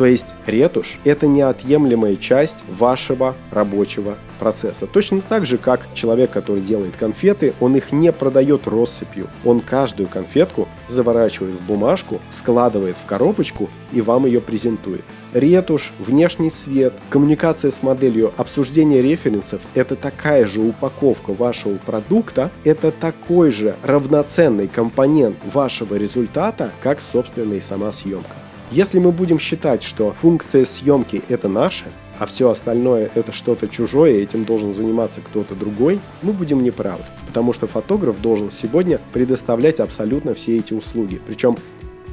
То 0.01 0.07
есть 0.07 0.29
ретушь– 0.47 0.99
это 1.05 1.27
неотъемлемая 1.27 2.17
часть 2.17 2.57
вашего 2.67 3.37
рабочего 3.51 4.17
процесса. 4.39 4.87
Точно 4.87 5.21
так 5.21 5.45
же, 5.45 5.59
как 5.59 5.89
человек, 5.93 6.31
который 6.31 6.63
делает 6.63 6.97
конфеты, 6.97 7.53
он 7.61 7.77
их 7.77 7.93
не 7.93 8.11
продает 8.11 8.67
россыпью. 8.67 9.29
Он 9.45 9.61
каждую 9.61 10.09
конфетку 10.09 10.69
заворачивает 10.89 11.57
в 11.57 11.67
бумажку, 11.67 12.19
складывает 12.31 12.97
в 12.97 13.05
коробочку 13.05 13.69
и 13.93 14.01
вам 14.01 14.25
ее 14.25 14.41
презентует. 14.41 15.05
Ретушь, 15.35 15.93
внешний 15.99 16.49
свет, 16.49 16.95
коммуникация 17.11 17.71
с 17.71 17.83
моделью, 17.83 18.33
обсуждение 18.39 19.03
референсов– 19.03 19.61
это 19.75 19.97
такая 19.97 20.47
же 20.47 20.61
упаковка 20.61 21.35
вашего 21.35 21.77
продукта, 21.77 22.51
это 22.65 22.91
такой 22.91 23.51
же 23.51 23.77
равноценный 23.83 24.67
компонент 24.67 25.37
вашего 25.45 25.97
результата, 25.97 26.71
как, 26.83 27.03
собственно, 27.03 27.53
и 27.53 27.61
сама 27.61 27.93
съемка. 27.93 28.37
Если 28.71 29.01
мы 29.01 29.11
будем 29.11 29.41
считать, 29.41 29.83
что 29.83 30.13
функция 30.13 30.65
съемки 30.65 31.25
это 31.29 31.49
наша, 31.49 31.87
а 32.21 32.27
все 32.27 32.51
остальное 32.51 33.11
это 33.17 33.33
что-то 33.33 33.67
чужое, 33.67 34.13
этим 34.13 34.45
должен 34.45 34.73
заниматься 34.73 35.21
кто-то 35.21 35.57
другой, 35.57 35.99
мы 36.23 36.33
будем 36.33 36.63
неправы. 36.63 37.03
Потому 37.27 37.53
что 37.53 37.67
фотограф 37.67 38.21
должен 38.21 38.53
сегодня 38.53 39.01
предоставлять 39.13 39.81
абсолютно 39.81 40.35
все 40.35 40.57
эти 40.57 40.73
услуги. 40.73 41.21
Причем 41.27 41.57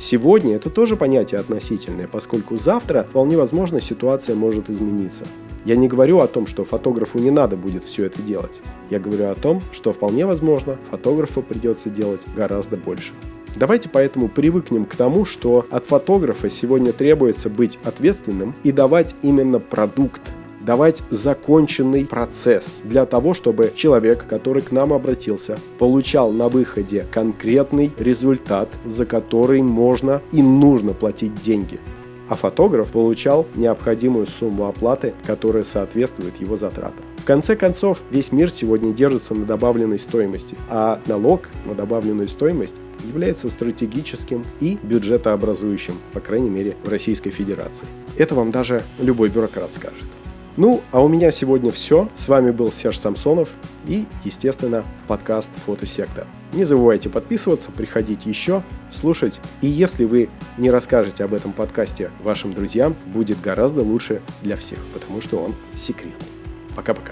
сегодня 0.01 0.55
это 0.55 0.71
тоже 0.71 0.95
понятие 0.95 1.39
относительное, 1.41 2.07
поскольку 2.07 2.57
завтра 2.57 3.05
вполне 3.07 3.37
возможно 3.37 3.79
ситуация 3.79 4.35
может 4.35 4.67
измениться. 4.67 5.25
Я 5.63 5.75
не 5.75 5.87
говорю 5.87 6.21
о 6.21 6.27
том, 6.27 6.47
что 6.47 6.65
фотографу 6.65 7.19
не 7.19 7.29
надо 7.29 7.55
будет 7.55 7.83
все 7.83 8.05
это 8.05 8.19
делать. 8.23 8.61
Я 8.89 8.99
говорю 8.99 9.27
о 9.27 9.35
том, 9.35 9.61
что 9.73 9.93
вполне 9.93 10.25
возможно 10.25 10.77
фотографу 10.89 11.43
придется 11.43 11.91
делать 11.91 12.21
гораздо 12.35 12.77
больше. 12.77 13.13
Давайте 13.57 13.89
поэтому 13.89 14.27
привыкнем 14.27 14.85
к 14.85 14.95
тому, 14.95 15.25
что 15.25 15.65
от 15.71 15.85
фотографа 15.85 16.47
сегодня 16.47 16.93
требуется 16.93 17.49
быть 17.49 17.79
ответственным 17.83 18.53
и 18.61 18.71
давать 18.71 19.15
именно 19.23 19.59
продукт, 19.59 20.21
давать 20.61 21.01
законченный 21.09 22.05
процесс 22.05 22.81
для 22.83 23.07
того, 23.07 23.33
чтобы 23.33 23.73
человек, 23.75 24.27
который 24.27 24.61
к 24.61 24.71
нам 24.71 24.93
обратился, 24.93 25.57
получал 25.79 26.31
на 26.31 26.49
выходе 26.49 27.07
конкретный 27.09 27.91
результат, 27.97 28.69
за 28.85 29.07
который 29.07 29.63
можно 29.63 30.21
и 30.31 30.43
нужно 30.43 30.93
платить 30.93 31.41
деньги. 31.41 31.79
А 32.29 32.35
фотограф 32.35 32.91
получал 32.91 33.45
необходимую 33.55 34.27
сумму 34.27 34.67
оплаты, 34.67 35.13
которая 35.25 35.63
соответствует 35.63 36.39
его 36.39 36.57
затратам. 36.57 37.03
В 37.17 37.25
конце 37.25 37.55
концов, 37.55 38.01
весь 38.09 38.31
мир 38.31 38.49
сегодня 38.49 38.93
держится 38.93 39.33
на 39.33 39.45
добавленной 39.45 39.99
стоимости, 39.99 40.55
а 40.69 40.99
налог 41.07 41.49
на 41.65 41.73
добавленную 41.73 42.29
стоимость 42.29 42.75
является 43.05 43.49
стратегическим 43.49 44.45
и 44.59 44.77
бюджетообразующим, 44.81 45.95
по 46.13 46.19
крайней 46.19 46.49
мере, 46.49 46.75
в 46.83 46.89
Российской 46.89 47.31
Федерации. 47.31 47.85
Это 48.17 48.35
вам 48.35 48.51
даже 48.51 48.83
любой 48.99 49.29
бюрократ 49.29 49.73
скажет. 49.73 50.03
Ну, 50.57 50.81
а 50.91 51.03
у 51.03 51.07
меня 51.07 51.29
сегодня 51.29 51.71
все. 51.71 52.09
С 52.15 52.27
вами 52.27 52.49
был 52.49 52.71
Серж 52.71 52.97
Самсонов 52.97 53.49
и, 53.85 54.05
естественно, 54.23 54.83
подкаст 55.07 55.51
Фотосекта. 55.67 56.25
Не 56.51 56.63
забывайте 56.63 57.09
подписываться, 57.09 57.69
приходить 57.69 58.25
еще, 58.25 58.63
слушать. 58.91 59.39
И 59.61 59.67
если 59.67 60.05
вы 60.05 60.29
не 60.57 60.71
расскажете 60.71 61.23
об 61.23 61.35
этом 61.35 61.53
подкасте 61.53 62.09
вашим 62.23 62.53
друзьям, 62.53 62.95
будет 63.05 63.39
гораздо 63.39 63.83
лучше 63.83 64.23
для 64.41 64.55
всех, 64.55 64.79
потому 64.95 65.21
что 65.21 65.37
он 65.37 65.53
секретный. 65.75 66.27
Пока-пока. 66.75 67.11